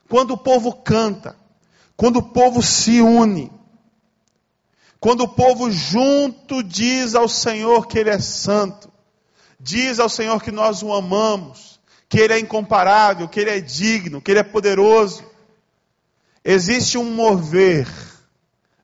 Quando 0.07 0.31
o 0.31 0.37
povo 0.37 0.73
canta, 0.73 1.35
quando 1.95 2.17
o 2.17 2.23
povo 2.23 2.61
se 2.63 3.01
une, 3.01 3.51
quando 4.99 5.21
o 5.21 5.27
povo 5.27 5.71
junto 5.71 6.63
diz 6.63 7.15
ao 7.15 7.29
Senhor 7.29 7.87
que 7.87 7.99
Ele 7.99 8.09
é 8.09 8.19
santo, 8.19 8.91
diz 9.59 9.99
ao 9.99 10.09
Senhor 10.09 10.41
que 10.41 10.51
nós 10.51 10.81
o 10.81 10.93
amamos, 10.93 11.79
que 12.07 12.19
Ele 12.19 12.33
é 12.33 12.39
incomparável, 12.39 13.27
que 13.27 13.39
Ele 13.39 13.51
é 13.51 13.59
digno, 13.59 14.21
que 14.21 14.31
Ele 14.31 14.39
é 14.39 14.43
poderoso, 14.43 15.28
existe 16.51 16.97
um 16.97 17.13
mover 17.13 17.87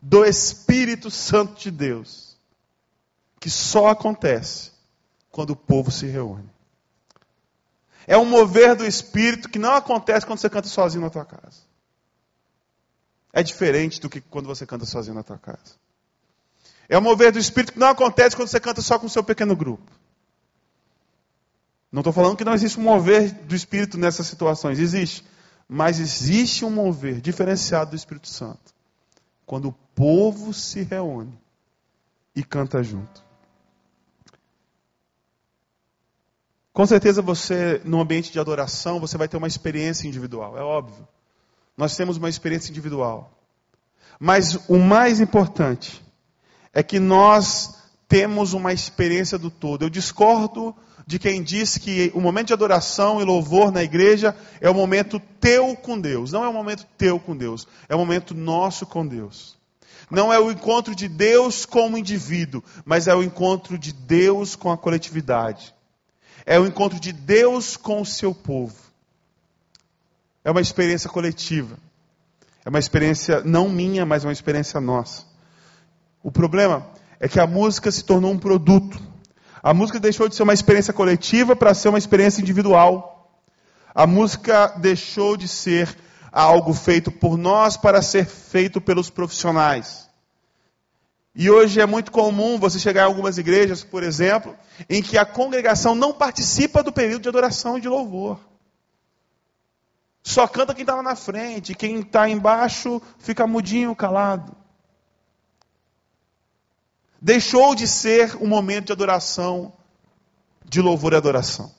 do 0.02 0.24
Espírito 0.26 1.10
Santo 1.10 1.60
de 1.62 1.72
Deus 1.72 2.38
que 3.40 3.50
só 3.50 3.88
acontece 3.88 4.72
quando 5.32 5.52
o 5.52 5.56
povo 5.56 5.92
se 5.92 6.06
reúne. 6.06 6.50
É 8.08 8.18
um 8.18 8.26
mover 8.26 8.76
do 8.76 8.86
Espírito 8.86 9.50
que 9.50 9.60
não 9.60 9.74
acontece 9.74 10.26
quando 10.26 10.40
você 10.40 10.50
canta 10.50 10.68
sozinho 10.68 11.04
na 11.04 11.10
tua 11.10 11.26
casa 11.26 11.66
é 13.36 13.44
diferente 13.44 14.00
do 14.00 14.10
que 14.10 14.22
quando 14.22 14.46
você 14.46 14.66
canta 14.66 14.86
sozinho 14.86 15.14
na 15.14 15.22
tua 15.22 15.38
casa. 15.38 15.76
É 16.88 16.98
o 16.98 17.02
mover 17.02 17.34
do 17.34 17.38
Espírito 17.38 17.74
que 17.74 17.80
não 17.80 17.90
acontece 17.90 18.34
quando 18.34 18.48
você 18.48 18.62
canta 18.62 18.82
só 18.82 18.98
com 18.98 19.08
o 19.08 19.10
seu 19.10 19.22
pequeno 19.26 19.54
grupo. 19.58 19.92
Não 21.92 22.00
estou 22.00 22.14
falando 22.14 22.38
que 22.38 22.46
não 22.46 22.54
existe 22.54 22.80
um 22.80 22.84
mover 22.84 23.34
do 23.44 23.54
Espírito 23.54 23.98
nessas 23.98 24.28
situações. 24.28 24.80
Existe. 24.80 25.26
Mas 25.68 26.00
existe 26.00 26.64
um 26.64 26.70
mover 26.70 27.20
diferenciado 27.20 27.92
do 27.92 27.96
Espírito 27.96 28.28
Santo. 28.28 28.74
Quando 29.46 29.70
o 29.70 29.76
povo 29.94 30.54
se 30.54 30.84
reúne 30.84 31.38
e 32.36 32.44
canta 32.44 32.84
junto. 32.84 33.24
Com 36.74 36.86
certeza 36.86 37.22
você, 37.22 37.82
no 37.86 38.02
ambiente 38.02 38.32
de 38.32 38.40
adoração, 38.40 39.00
você 39.00 39.18
vai 39.18 39.30
ter 39.30 39.38
uma 39.38 39.48
experiência 39.48 40.08
individual, 40.08 40.58
é 40.58 40.62
óbvio. 40.62 41.08
Nós 41.78 41.96
temos 41.96 42.18
uma 42.18 42.28
experiência 42.28 42.70
individual. 42.70 43.32
Mas 44.20 44.56
o 44.68 44.78
mais 44.78 45.22
importante 45.22 46.04
é 46.74 46.84
que 46.84 47.00
nós 47.00 47.85
temos 48.08 48.54
uma 48.54 48.72
experiência 48.74 49.38
do 49.38 49.50
todo. 49.50 49.84
Eu 49.84 49.90
discordo 49.90 50.76
de 51.08 51.20
quem 51.20 51.44
diz 51.44 51.78
que 51.78 52.12
o 52.16 52.22
momento 52.22 52.48
de 52.48 52.54
adoração 52.54 53.22
e 53.22 53.24
louvor 53.24 53.72
na 53.72 53.84
igreja 53.84 54.36
é 54.60 54.70
o 54.70 54.74
momento 54.74 55.20
teu 55.40 55.76
com 55.76 56.00
Deus. 56.00 56.32
Não 56.32 56.44
é 56.44 56.48
o 56.48 56.54
momento 56.54 56.86
teu 56.98 57.20
com 57.20 57.36
Deus, 57.36 57.68
é 57.88 57.96
o 57.96 58.00
momento 58.00 58.34
nosso 58.34 58.86
com 58.86 59.06
Deus. 59.06 59.56
Não 60.10 60.32
é 60.32 60.40
o 60.40 60.52
encontro 60.52 60.96
de 60.96 61.08
Deus 61.08 61.66
com 61.66 61.90
o 61.90 61.98
indivíduo, 61.98 62.64
mas 62.84 63.08
é 63.08 63.16
o 63.16 63.24
encontro 63.24 63.78
de 63.78 63.92
Deus 63.92 64.56
com 64.56 64.72
a 64.72 64.78
coletividade. 64.78 65.74
É 66.46 66.60
o 66.60 66.66
encontro 66.66 67.00
de 67.00 67.12
Deus 67.12 67.76
com 67.76 68.02
o 68.02 68.06
seu 68.06 68.34
povo. 68.34 68.76
É 70.44 70.52
uma 70.52 70.62
experiência 70.62 71.10
coletiva. 71.10 71.78
É 72.64 72.70
uma 72.70 72.78
experiência 72.78 73.42
não 73.44 73.68
minha, 73.68 74.06
mas 74.06 74.24
uma 74.24 74.34
experiência 74.34 74.80
nossa. 74.80 75.24
O 76.22 76.32
problema 76.32 76.88
é 77.20 77.28
que 77.28 77.40
a 77.40 77.48
música 77.48 77.92
se 77.92 78.04
tornou 78.04 78.32
um 78.32 78.38
produto. 78.38 79.00
A 79.62 79.74
música 79.74 80.00
deixou 80.00 80.30
de 80.30 80.36
ser 80.36 80.44
uma 80.44 80.54
experiência 80.54 80.94
coletiva 80.94 81.56
para 81.56 81.74
ser 81.74 81.90
uma 81.90 81.98
experiência 81.98 82.42
individual. 82.42 83.42
A 83.94 84.06
música 84.06 84.68
deixou 84.78 85.36
de 85.38 85.48
ser 85.48 85.96
algo 86.32 86.74
feito 86.74 87.12
por 87.12 87.38
nós 87.38 87.78
para 87.78 88.02
ser 88.02 88.26
feito 88.26 88.82
pelos 88.82 89.10
profissionais. 89.10 90.10
E 91.34 91.50
hoje 91.50 91.82
é 91.82 91.86
muito 91.86 92.12
comum 92.12 92.58
você 92.58 92.80
chegar 92.80 93.02
em 93.04 93.06
algumas 93.06 93.38
igrejas, 93.38 93.84
por 93.84 94.04
exemplo, 94.04 94.56
em 94.90 95.02
que 95.02 95.18
a 95.18 95.26
congregação 95.26 95.94
não 95.94 96.14
participa 96.14 96.82
do 96.82 96.94
período 96.94 97.24
de 97.24 97.30
adoração 97.30 97.78
e 97.78 97.82
de 97.82 97.90
louvor. 97.90 98.40
Só 100.24 100.48
canta 100.48 100.74
quem 100.74 100.84
está 100.84 100.96
lá 100.96 101.04
na 101.04 101.16
frente, 101.16 101.76
quem 101.76 102.00
está 102.00 102.28
embaixo 102.28 103.02
fica 103.20 103.46
mudinho, 103.46 103.96
calado. 103.96 104.56
Deixou 107.26 107.74
de 107.74 107.88
ser 107.88 108.36
um 108.36 108.46
momento 108.46 108.86
de 108.86 108.92
adoração, 108.92 109.74
de 110.64 110.80
louvor 110.80 111.12
e 111.12 111.16
adoração. 111.16 111.74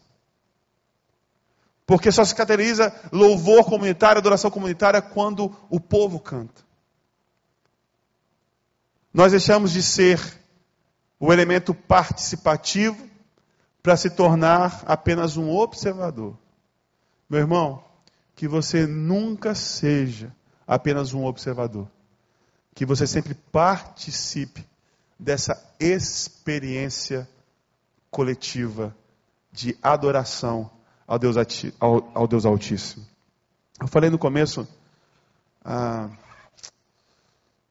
Porque 1.86 2.10
só 2.10 2.24
se 2.24 2.34
caracteriza 2.34 2.92
louvor 3.12 3.64
comunitário, 3.64 4.18
adoração 4.18 4.50
comunitária, 4.50 5.00
quando 5.00 5.56
o 5.70 5.78
povo 5.78 6.18
canta. 6.18 6.64
Nós 9.14 9.30
deixamos 9.30 9.70
de 9.70 9.84
ser 9.84 10.20
o 11.20 11.32
elemento 11.32 11.72
participativo 11.72 13.08
para 13.84 13.96
se 13.96 14.10
tornar 14.10 14.82
apenas 14.84 15.36
um 15.36 15.48
observador. 15.48 16.36
Meu 17.30 17.38
irmão, 17.38 17.84
que 18.34 18.48
você 18.48 18.84
nunca 18.84 19.54
seja 19.54 20.34
apenas 20.66 21.14
um 21.14 21.24
observador. 21.24 21.88
Que 22.74 22.84
você 22.84 23.06
sempre 23.06 23.34
participe 23.52 24.66
dessa 25.18 25.74
experiência 25.78 27.28
coletiva 28.10 28.94
de 29.52 29.76
adoração 29.82 30.70
ao 31.06 31.18
Deus, 31.18 31.36
ao, 31.80 32.10
ao 32.14 32.26
Deus 32.26 32.44
Altíssimo. 32.44 33.06
Eu 33.80 33.88
falei 33.88 34.10
no 34.10 34.18
começo 34.18 34.66
ah, 35.64 36.10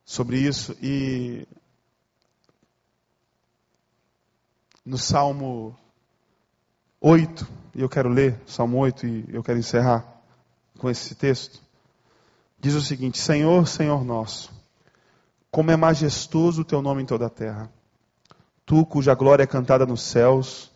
sobre 0.03 0.38
isso 0.39 0.75
e 0.81 1.47
no 4.86 4.97
Salmo 4.97 5.75
8, 7.01 7.47
e 7.75 7.81
eu 7.81 7.89
quero 7.89 8.10
ler 8.10 8.39
Salmo 8.45 8.77
8 8.77 9.05
e 9.08 9.25
eu 9.29 9.43
quero 9.43 9.60
encerrar 9.60 10.05
com 10.77 10.89
esse 10.89 11.15
texto, 11.15 11.60
diz 12.60 12.75
o 12.75 12.81
seguinte: 12.81 13.17
Senhor, 13.17 13.67
Senhor 13.67 14.03
nosso, 14.03 14.51
como 15.56 15.72
é 15.72 15.78
majestoso 15.78 16.63
o 16.63 16.65
teu 16.65 16.82
nome 16.82 17.02
em 17.02 17.06
toda 17.06 17.28
a 17.28 17.30
terra. 17.30 17.70
Tu, 18.65 18.86
cuja 18.86 19.15
glória 19.15 19.44
é 19.44 19.48
cantada 19.48 19.86
nos 19.86 20.02
céus, 20.02 20.70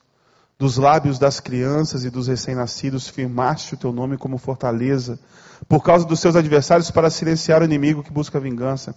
dos 0.57 0.77
lábios 0.77 1.19
das 1.19 1.41
crianças 1.41 2.05
e 2.05 2.09
dos 2.09 2.29
recém-nascidos, 2.29 3.09
firmaste 3.09 3.73
o 3.73 3.77
teu 3.77 3.91
nome 3.91 4.17
como 4.17 4.37
fortaleza, 4.37 5.19
por 5.67 5.83
causa 5.83 6.07
dos 6.07 6.21
seus 6.21 6.37
adversários, 6.37 6.89
para 6.89 7.09
silenciar 7.09 7.61
o 7.61 7.65
inimigo 7.65 8.01
que 8.01 8.09
busca 8.09 8.39
vingança. 8.39 8.95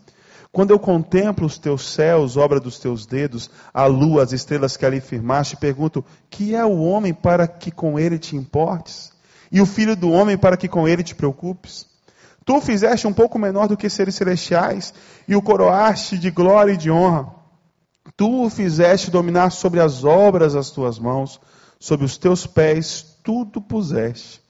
Quando 0.52 0.70
eu 0.70 0.78
contemplo 0.78 1.46
os 1.46 1.58
teus 1.58 1.88
céus, 1.88 2.36
obra 2.36 2.60
dos 2.60 2.78
teus 2.78 3.04
dedos, 3.04 3.50
a 3.74 3.84
lua, 3.86 4.22
as 4.22 4.30
estrelas 4.30 4.76
que 4.76 4.86
ali 4.86 5.00
firmaste, 5.00 5.56
pergunto: 5.56 6.04
que 6.30 6.54
é 6.54 6.64
o 6.64 6.80
homem 6.80 7.12
para 7.12 7.48
que 7.48 7.72
com 7.72 7.98
ele 7.98 8.20
te 8.20 8.36
importes? 8.36 9.10
e 9.52 9.60
o 9.60 9.66
filho 9.66 9.96
do 9.96 10.10
homem 10.10 10.38
para 10.38 10.56
que 10.56 10.68
com 10.68 10.86
ele 10.86 11.02
te 11.02 11.14
preocupes? 11.14 11.91
Tu 12.44 12.60
fizeste 12.60 13.06
um 13.06 13.12
pouco 13.12 13.38
menor 13.38 13.68
do 13.68 13.76
que 13.76 13.88
seres 13.88 14.14
celestiais 14.14 14.92
e 15.28 15.36
o 15.36 15.42
coroaste 15.42 16.18
de 16.18 16.30
glória 16.30 16.72
e 16.72 16.76
de 16.76 16.90
honra. 16.90 17.34
Tu 18.16 18.44
o 18.44 18.50
fizeste 18.50 19.10
dominar 19.10 19.50
sobre 19.50 19.80
as 19.80 20.04
obras 20.04 20.54
das 20.54 20.70
tuas 20.70 20.98
mãos, 20.98 21.40
sobre 21.78 22.04
os 22.04 22.18
teus 22.18 22.46
pés 22.46 23.18
tudo 23.22 23.60
puseste. 23.60 24.42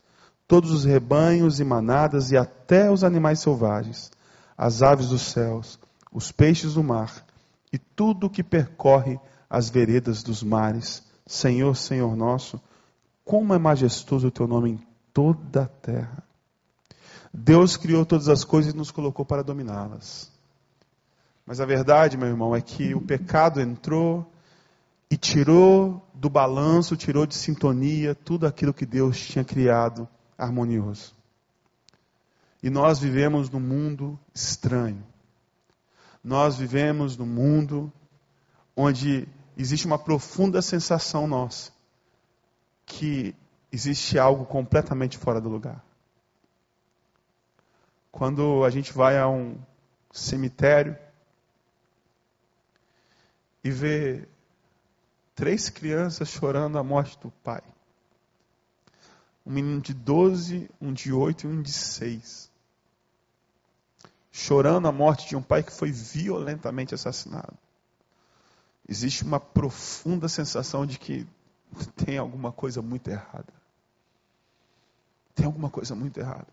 Todos 0.48 0.70
os 0.70 0.84
rebanhos 0.84 1.60
e 1.60 1.64
manadas 1.64 2.30
e 2.30 2.36
até 2.36 2.90
os 2.90 3.04
animais 3.04 3.40
selvagens, 3.40 4.10
as 4.56 4.82
aves 4.82 5.08
dos 5.08 5.22
céus, 5.22 5.78
os 6.12 6.30
peixes 6.30 6.74
do 6.74 6.82
mar 6.82 7.24
e 7.72 7.78
tudo 7.78 8.28
que 8.28 8.42
percorre 8.42 9.18
as 9.48 9.70
veredas 9.70 10.22
dos 10.22 10.42
mares. 10.42 11.02
Senhor, 11.26 11.74
Senhor 11.74 12.14
nosso, 12.16 12.60
como 13.24 13.54
é 13.54 13.58
majestoso 13.58 14.28
o 14.28 14.30
teu 14.30 14.46
nome 14.46 14.72
em 14.72 14.86
toda 15.12 15.62
a 15.62 15.66
terra. 15.66 16.31
Deus 17.32 17.76
criou 17.76 18.04
todas 18.04 18.28
as 18.28 18.44
coisas 18.44 18.74
e 18.74 18.76
nos 18.76 18.90
colocou 18.90 19.24
para 19.24 19.42
dominá-las. 19.42 20.30
Mas 21.46 21.60
a 21.60 21.66
verdade, 21.66 22.16
meu 22.16 22.28
irmão, 22.28 22.54
é 22.54 22.60
que 22.60 22.94
o 22.94 23.00
pecado 23.00 23.60
entrou 23.60 24.30
e 25.10 25.16
tirou 25.16 26.06
do 26.14 26.28
balanço, 26.28 26.96
tirou 26.96 27.26
de 27.26 27.34
sintonia 27.34 28.14
tudo 28.14 28.46
aquilo 28.46 28.72
que 28.72 28.86
Deus 28.86 29.18
tinha 29.18 29.44
criado 29.44 30.08
harmonioso. 30.36 31.14
E 32.62 32.70
nós 32.70 32.98
vivemos 32.98 33.50
num 33.50 33.60
mundo 33.60 34.18
estranho. 34.34 35.04
Nós 36.22 36.56
vivemos 36.56 37.16
num 37.16 37.26
mundo 37.26 37.92
onde 38.76 39.26
existe 39.56 39.86
uma 39.86 39.98
profunda 39.98 40.62
sensação 40.62 41.26
nossa 41.26 41.72
que 42.86 43.34
existe 43.72 44.18
algo 44.18 44.44
completamente 44.44 45.18
fora 45.18 45.40
do 45.40 45.48
lugar. 45.48 45.82
Quando 48.12 48.62
a 48.62 48.68
gente 48.68 48.92
vai 48.92 49.18
a 49.18 49.26
um 49.26 49.58
cemitério 50.12 50.96
e 53.64 53.70
vê 53.70 54.28
três 55.34 55.70
crianças 55.70 56.28
chorando 56.28 56.78
a 56.78 56.84
morte 56.84 57.18
do 57.18 57.30
pai. 57.30 57.62
Um 59.44 59.52
menino 59.52 59.80
de 59.80 59.94
12, 59.94 60.70
um 60.80 60.92
de 60.92 61.12
8 61.12 61.46
e 61.46 61.50
um 61.50 61.62
de 61.62 61.72
6. 61.72 62.50
Chorando 64.30 64.86
a 64.86 64.92
morte 64.92 65.28
de 65.28 65.34
um 65.34 65.42
pai 65.42 65.62
que 65.62 65.72
foi 65.72 65.90
violentamente 65.90 66.94
assassinado. 66.94 67.56
Existe 68.86 69.24
uma 69.24 69.40
profunda 69.40 70.28
sensação 70.28 70.84
de 70.84 70.98
que 70.98 71.26
tem 71.96 72.18
alguma 72.18 72.52
coisa 72.52 72.82
muito 72.82 73.08
errada. 73.08 73.52
Tem 75.34 75.46
alguma 75.46 75.70
coisa 75.70 75.94
muito 75.94 76.20
errada. 76.20 76.46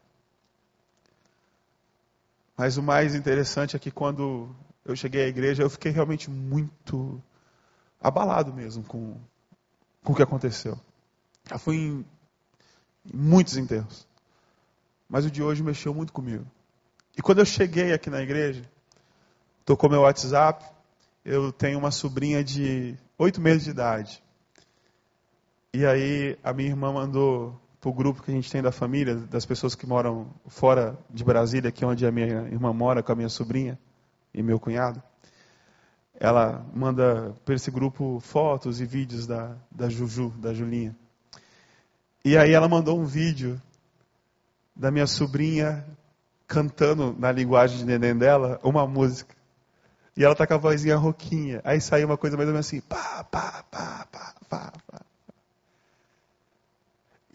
Mas 2.59 2.75
o 2.75 2.83
mais 2.83 3.15
interessante 3.15 3.77
é 3.77 3.79
que 3.79 3.89
quando 3.89 4.53
eu 4.83 4.93
cheguei 4.93 5.23
à 5.23 5.27
igreja, 5.29 5.63
eu 5.63 5.69
fiquei 5.69 5.93
realmente 5.93 6.29
muito 6.29 7.23
abalado 8.01 8.53
mesmo 8.53 8.83
com, 8.83 9.15
com 10.03 10.11
o 10.11 10.15
que 10.15 10.21
aconteceu. 10.21 10.77
Já 11.49 11.57
fui 11.57 11.77
em, 11.77 12.05
em 13.13 13.17
muitos 13.17 13.55
enterros. 13.55 14.05
Mas 15.07 15.23
o 15.23 15.31
de 15.31 15.41
hoje 15.41 15.63
mexeu 15.63 15.93
muito 15.93 16.11
comigo. 16.11 16.45
E 17.17 17.21
quando 17.21 17.39
eu 17.39 17.45
cheguei 17.45 17.93
aqui 17.93 18.09
na 18.09 18.21
igreja, 18.21 18.69
tocou 19.63 19.89
meu 19.89 20.01
WhatsApp, 20.01 20.65
eu 21.23 21.53
tenho 21.53 21.79
uma 21.79 21.91
sobrinha 21.91 22.43
de 22.43 22.93
oito 23.17 23.39
meses 23.39 23.63
de 23.63 23.69
idade. 23.69 24.21
E 25.73 25.85
aí 25.85 26.37
a 26.43 26.51
minha 26.51 26.67
irmã 26.67 26.91
mandou 26.91 27.57
para 27.79 27.89
o 27.89 27.93
grupo 27.93 28.21
que 28.21 28.31
a 28.31 28.33
gente 28.33 28.51
tem 28.51 28.61
da 28.61 28.71
família, 28.71 29.15
das 29.15 29.45
pessoas 29.45 29.73
que 29.73 29.87
moram 29.87 30.27
fora 30.47 30.97
de 31.09 31.23
Brasília, 31.23 31.71
que 31.71 31.83
é 31.83 31.87
onde 31.87 32.05
a 32.05 32.11
minha 32.11 32.47
irmã 32.49 32.73
mora 32.73 33.01
com 33.01 33.11
a 33.11 33.15
minha 33.15 33.29
sobrinha 33.29 33.79
e 34.33 34.43
meu 34.43 34.59
cunhado. 34.59 35.01
Ela 36.19 36.65
manda 36.73 37.33
para 37.45 37.55
esse 37.55 37.71
grupo 37.71 38.19
fotos 38.19 38.81
e 38.81 38.85
vídeos 38.85 39.25
da, 39.25 39.55
da 39.71 39.87
Juju, 39.87 40.33
da 40.37 40.53
Julinha. 40.53 40.93
E 42.25 42.37
aí 42.37 42.51
ela 42.51 42.67
mandou 42.67 42.99
um 42.99 43.05
vídeo 43.05 43.61
da 44.75 44.91
minha 44.91 45.07
sobrinha 45.07 45.85
cantando 46.45 47.15
na 47.17 47.31
linguagem 47.31 47.77
de 47.77 47.85
neném 47.85 48.17
dela 48.17 48.59
uma 48.61 48.85
música. 48.85 49.33
E 50.17 50.25
ela 50.25 50.35
tá 50.35 50.45
com 50.45 50.53
a 50.53 50.57
vozinha 50.57 50.97
rouquinha. 50.97 51.61
Aí 51.63 51.79
saiu 51.79 52.07
uma 52.07 52.17
coisa 52.17 52.35
mais 52.35 52.49
ou 52.49 52.53
menos 52.53 52.67
assim, 52.67 52.81
pá, 52.81 53.23
pá, 53.23 53.63
pá, 53.71 54.05
pá, 54.11 54.33
pá. 54.49 54.73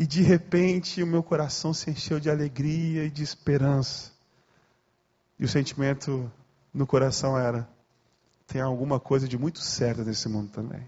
E 0.05 0.07
de 0.07 0.21
repente 0.21 1.03
o 1.03 1.07
meu 1.07 1.23
coração 1.23 1.73
se 1.73 1.91
encheu 1.91 2.21
de 2.21 2.29
alegria 2.29 3.07
e 3.07 3.11
de 3.11 3.23
esperança. 3.23 4.13
E 5.39 5.47
o 5.47 5.49
sentimento 5.49 6.31
no 6.75 6.87
coração 6.87 7.39
era: 7.39 7.67
tem 8.47 8.61
alguma 8.61 9.01
coisa 9.01 9.27
de 9.27 9.39
muito 9.39 9.61
certa 9.61 10.05
nesse 10.05 10.29
mundo 10.29 10.51
também. 10.51 10.87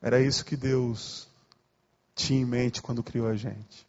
Era 0.00 0.20
isso 0.20 0.44
que 0.44 0.56
Deus 0.56 1.28
tinha 2.14 2.40
em 2.40 2.44
mente 2.44 2.80
quando 2.80 3.02
criou 3.02 3.26
a 3.26 3.34
gente. 3.34 3.84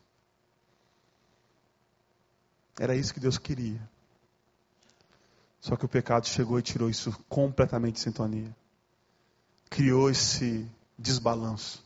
Era 2.80 2.96
isso 2.96 3.14
que 3.14 3.20
Deus 3.20 3.38
queria. 3.38 3.88
Só 5.62 5.76
que 5.76 5.86
o 5.86 5.90
pecado 5.90 6.28
chegou 6.28 6.58
e 6.58 6.64
tirou 6.64 6.90
isso 6.90 7.16
completamente 7.30 7.98
de 7.98 8.02
sintonia. 8.02 8.52
Criou 9.70 10.10
esse 10.10 10.68
desbalanço. 10.98 11.84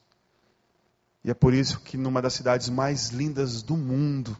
E 1.23 1.29
é 1.29 1.33
por 1.33 1.53
isso 1.53 1.79
que 1.81 1.97
numa 1.97 2.21
das 2.21 2.33
cidades 2.33 2.69
mais 2.69 3.09
lindas 3.09 3.61
do 3.61 3.75
mundo, 3.75 4.37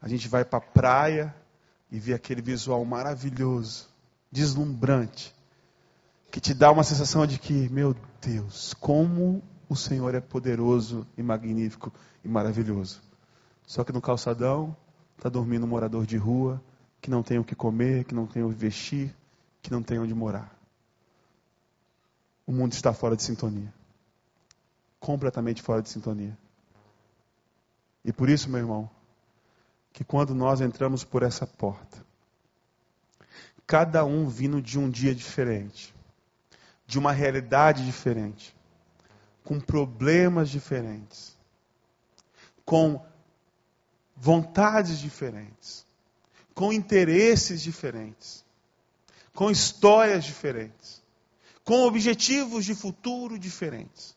a 0.00 0.08
gente 0.08 0.28
vai 0.28 0.44
para 0.44 0.58
a 0.58 0.62
praia 0.62 1.34
e 1.90 1.98
vê 1.98 2.14
aquele 2.14 2.40
visual 2.40 2.84
maravilhoso, 2.84 3.88
deslumbrante, 4.30 5.34
que 6.30 6.40
te 6.40 6.54
dá 6.54 6.70
uma 6.70 6.84
sensação 6.84 7.26
de 7.26 7.38
que, 7.38 7.68
meu 7.68 7.96
Deus, 8.20 8.74
como 8.74 9.42
o 9.68 9.74
Senhor 9.74 10.14
é 10.14 10.20
poderoso 10.20 11.06
e 11.16 11.22
magnífico 11.22 11.92
e 12.24 12.28
maravilhoso. 12.28 13.00
Só 13.66 13.82
que 13.82 13.92
no 13.92 14.00
calçadão 14.00 14.76
está 15.16 15.28
dormindo 15.28 15.66
um 15.66 15.68
morador 15.68 16.06
de 16.06 16.16
rua 16.16 16.62
que 17.00 17.10
não 17.10 17.22
tem 17.22 17.38
o 17.38 17.44
que 17.44 17.54
comer, 17.54 18.04
que 18.04 18.14
não 18.14 18.26
tem 18.26 18.42
o 18.44 18.50
que 18.50 18.54
vestir, 18.54 19.14
que 19.62 19.70
não 19.70 19.82
tem 19.82 19.98
onde 19.98 20.14
morar 20.14 20.59
o 22.50 22.52
mundo 22.52 22.72
está 22.72 22.92
fora 22.92 23.14
de 23.14 23.22
sintonia. 23.22 23.72
Completamente 24.98 25.62
fora 25.62 25.80
de 25.80 25.88
sintonia. 25.88 26.36
E 28.04 28.12
por 28.12 28.28
isso, 28.28 28.50
meu 28.50 28.58
irmão, 28.58 28.90
que 29.92 30.02
quando 30.02 30.34
nós 30.34 30.60
entramos 30.60 31.04
por 31.04 31.22
essa 31.22 31.46
porta, 31.46 32.04
cada 33.68 34.04
um 34.04 34.28
vindo 34.28 34.60
de 34.60 34.80
um 34.80 34.90
dia 34.90 35.14
diferente, 35.14 35.94
de 36.88 36.98
uma 36.98 37.12
realidade 37.12 37.86
diferente, 37.86 38.52
com 39.44 39.60
problemas 39.60 40.50
diferentes, 40.50 41.38
com 42.64 43.00
vontades 44.16 44.98
diferentes, 44.98 45.86
com 46.52 46.72
interesses 46.72 47.62
diferentes, 47.62 48.44
com 49.36 49.52
histórias 49.52 50.24
diferentes 50.24 50.99
com 51.64 51.86
objetivos 51.86 52.64
de 52.64 52.74
futuro 52.74 53.38
diferentes, 53.38 54.16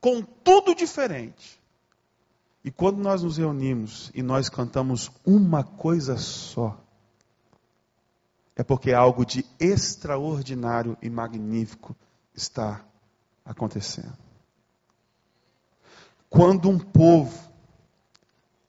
com 0.00 0.22
tudo 0.22 0.74
diferente. 0.74 1.60
E 2.64 2.70
quando 2.70 2.98
nós 2.98 3.22
nos 3.22 3.36
reunimos 3.36 4.10
e 4.14 4.22
nós 4.22 4.48
cantamos 4.48 5.10
uma 5.24 5.62
coisa 5.62 6.16
só, 6.16 6.76
é 8.56 8.64
porque 8.64 8.92
algo 8.92 9.24
de 9.24 9.44
extraordinário 9.60 10.96
e 11.02 11.10
magnífico 11.10 11.94
está 12.34 12.84
acontecendo. 13.44 14.16
Quando 16.28 16.68
um 16.68 16.78
povo 16.78 17.38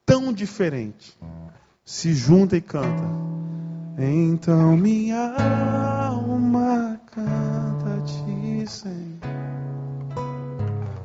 tão 0.06 0.32
diferente 0.32 1.18
se 1.84 2.14
junta 2.14 2.56
e 2.56 2.62
canta, 2.62 3.04
então 3.98 4.78
minha 4.78 5.34
alma 6.08 7.02
canta 7.08 7.67
te 8.08 8.66
Senhor. 8.66 9.20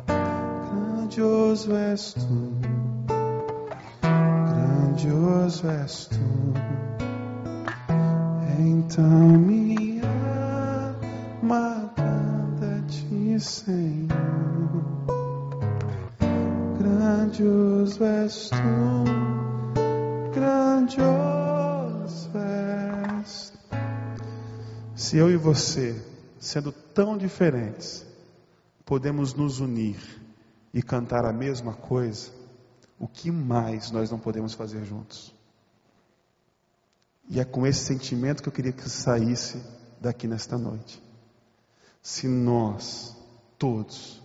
Grandioso 0.07 1.75
és 1.77 2.15
tu, 2.15 2.53
grandioso 3.91 5.69
és 5.69 6.07
tu. 6.07 6.55
Então 8.59 9.29
minha 9.49 10.09
alma 11.43 11.91
canta 11.97 12.83
te 12.87 13.39
Senhor. 13.41 14.17
Grandioso 16.79 18.05
és 18.05 18.51
tu, 18.51 19.05
grandioso 20.33 22.31
és 22.39 23.51
tu. 23.51 23.77
Se 24.95 25.17
eu 25.19 25.31
e 25.31 25.37
você, 25.37 25.95
sendo 26.39 26.73
tão 26.95 27.17
diferentes, 27.17 28.07
podemos 28.85 29.35
nos 29.35 29.61
unir 29.61 29.99
e 30.73 30.83
cantar 30.83 31.25
a 31.25 31.33
mesma 31.33 31.75
coisa, 31.75 32.31
o 32.99 33.07
que 33.07 33.31
mais 33.31 33.91
nós 33.91 34.11
não 34.11 34.19
podemos 34.19 34.55
fazer 34.55 34.85
juntos? 34.85 35.35
E 37.29 37.41
é 37.41 37.45
com 37.45 37.67
esse 37.67 37.85
sentimento 37.85 38.43
que 38.43 38.49
eu 38.49 38.53
queria 38.53 38.73
que 38.73 38.89
saísse 38.89 39.63
daqui 40.01 40.27
nesta 40.27 40.59
noite. 40.59 41.03
Se 42.03 42.27
nós, 42.27 43.17
todos, 43.59 44.23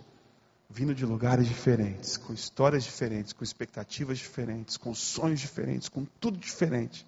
vindo 0.70 0.94
de 0.94 1.06
lugares 1.06 1.48
diferentes, 1.48 2.18
com 2.18 2.34
histórias 2.34 2.84
diferentes, 2.84 3.34
com 3.34 3.44
expectativas 3.44 4.18
diferentes, 4.18 4.78
com 4.78 4.94
sonhos 4.94 5.40
diferentes, 5.40 5.88
com 5.88 6.06
tudo 6.20 6.38
diferente, 6.38 7.06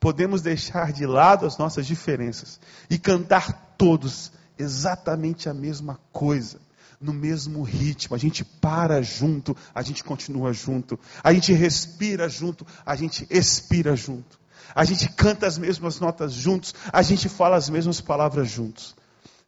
podemos 0.00 0.42
deixar 0.42 0.92
de 0.92 1.06
lado 1.06 1.44
as 1.44 1.58
nossas 1.58 1.86
diferenças 1.86 2.60
e 2.88 2.98
cantar 2.98 3.74
todos 3.76 4.32
exatamente 4.58 5.48
a 5.48 5.54
mesma 5.54 5.98
coisa, 6.12 6.60
no 7.00 7.12
mesmo 7.12 7.62
ritmo. 7.62 8.14
A 8.14 8.18
gente 8.18 8.44
para 8.44 9.02
junto, 9.02 9.56
a 9.74 9.82
gente 9.82 10.02
continua 10.02 10.52
junto. 10.52 10.98
A 11.22 11.32
gente 11.32 11.52
respira 11.52 12.28
junto, 12.28 12.66
a 12.84 12.94
gente 12.94 13.26
expira 13.30 13.94
junto. 13.94 14.38
a 14.74 14.84
gente 14.84 15.08
canta 15.10 15.46
as 15.46 15.56
mesmas 15.56 16.00
notas 16.00 16.32
juntos, 16.32 16.74
a 16.92 17.00
gente 17.00 17.28
fala 17.28 17.56
as 17.56 17.70
mesmas 17.70 18.00
palavras 18.00 18.50
juntos. 18.50 18.94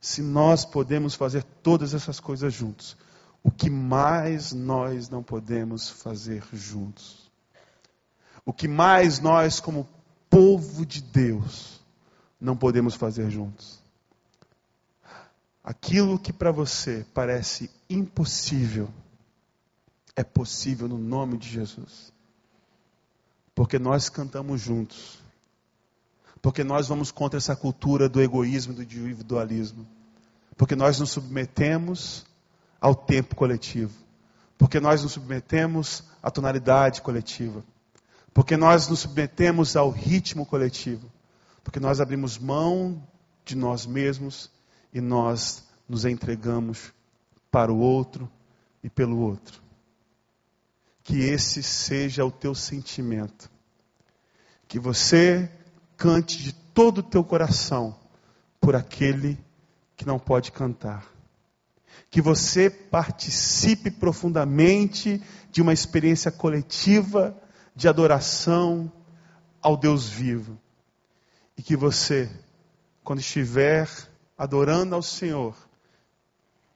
Se 0.00 0.22
nós 0.22 0.64
podemos 0.64 1.14
fazer 1.14 1.42
todas 1.62 1.92
essas 1.92 2.20
coisas 2.20 2.54
juntos, 2.54 2.96
o 3.42 3.50
que 3.50 3.68
mais 3.68 4.52
nós 4.52 5.08
não 5.08 5.22
podemos 5.22 5.88
fazer 5.88 6.42
juntos? 6.52 7.30
O 8.44 8.52
que 8.52 8.68
mais 8.68 9.20
nós, 9.20 9.60
como 9.60 9.88
povo 10.30 10.86
de 10.86 11.02
Deus, 11.02 11.80
não 12.40 12.56
podemos 12.56 12.94
fazer 12.94 13.30
juntos? 13.30 13.82
Aquilo 15.68 16.18
que 16.18 16.32
para 16.32 16.50
você 16.50 17.04
parece 17.12 17.70
impossível, 17.90 18.88
é 20.16 20.24
possível 20.24 20.88
no 20.88 20.96
nome 20.96 21.36
de 21.36 21.46
Jesus. 21.46 22.10
Porque 23.54 23.78
nós 23.78 24.08
cantamos 24.08 24.62
juntos. 24.62 25.22
Porque 26.40 26.64
nós 26.64 26.88
vamos 26.88 27.10
contra 27.10 27.36
essa 27.36 27.54
cultura 27.54 28.08
do 28.08 28.22
egoísmo, 28.22 28.72
do 28.72 28.82
individualismo. 28.82 29.86
Porque 30.56 30.74
nós 30.74 30.98
nos 30.98 31.10
submetemos 31.10 32.24
ao 32.80 32.94
tempo 32.94 33.36
coletivo. 33.36 33.92
Porque 34.56 34.80
nós 34.80 35.02
nos 35.02 35.12
submetemos 35.12 36.02
à 36.22 36.30
tonalidade 36.30 37.02
coletiva. 37.02 37.62
Porque 38.32 38.56
nós 38.56 38.88
nos 38.88 39.00
submetemos 39.00 39.76
ao 39.76 39.90
ritmo 39.90 40.46
coletivo. 40.46 41.12
Porque 41.62 41.78
nós 41.78 42.00
abrimos 42.00 42.38
mão 42.38 43.06
de 43.44 43.54
nós 43.54 43.84
mesmos 43.84 44.50
e 44.92 45.00
nós 45.00 45.66
nos 45.88 46.04
entregamos 46.04 46.92
para 47.50 47.72
o 47.72 47.78
outro 47.78 48.30
e 48.82 48.90
pelo 48.90 49.18
outro. 49.18 49.62
Que 51.02 51.20
esse 51.20 51.62
seja 51.62 52.24
o 52.24 52.30
teu 52.30 52.54
sentimento. 52.54 53.50
Que 54.66 54.78
você 54.78 55.50
cante 55.96 56.42
de 56.42 56.52
todo 56.52 56.98
o 56.98 57.02
teu 57.02 57.24
coração 57.24 57.98
por 58.60 58.76
aquele 58.76 59.38
que 59.96 60.06
não 60.06 60.18
pode 60.18 60.52
cantar. 60.52 61.06
Que 62.10 62.20
você 62.20 62.70
participe 62.70 63.90
profundamente 63.90 65.22
de 65.50 65.62
uma 65.62 65.72
experiência 65.72 66.30
coletiva 66.30 67.36
de 67.74 67.88
adoração 67.88 68.92
ao 69.60 69.76
Deus 69.76 70.08
vivo. 70.08 70.58
E 71.56 71.62
que 71.62 71.76
você, 71.76 72.30
quando 73.02 73.20
estiver 73.20 73.88
adorando 74.38 74.94
ao 74.94 75.02
Senhor, 75.02 75.56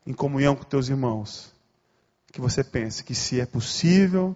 em 0.04 0.12
comunhão 0.12 0.56
com 0.56 0.64
teus 0.64 0.88
irmãos, 0.88 1.54
que 2.32 2.40
você 2.40 2.64
pense 2.64 3.04
que 3.04 3.14
se 3.14 3.40
é 3.40 3.46
possível 3.46 4.34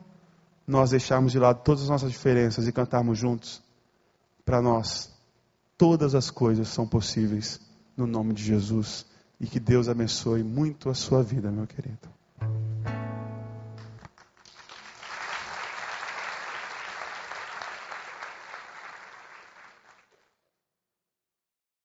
nós 0.66 0.90
deixarmos 0.90 1.32
de 1.32 1.38
lado 1.38 1.62
todas 1.64 1.82
as 1.82 1.88
nossas 1.88 2.12
diferenças 2.12 2.68
e 2.68 2.72
cantarmos 2.72 3.18
juntos, 3.18 3.62
para 4.44 4.62
nós 4.62 5.12
todas 5.76 6.14
as 6.14 6.30
coisas 6.30 6.68
são 6.68 6.86
possíveis 6.86 7.60
no 7.96 8.06
nome 8.06 8.32
de 8.32 8.44
Jesus 8.44 9.04
e 9.40 9.46
que 9.46 9.58
Deus 9.58 9.88
abençoe 9.88 10.42
muito 10.42 10.88
a 10.88 10.94
sua 10.94 11.22
vida, 11.22 11.50
meu 11.50 11.66
querido. 11.66 12.08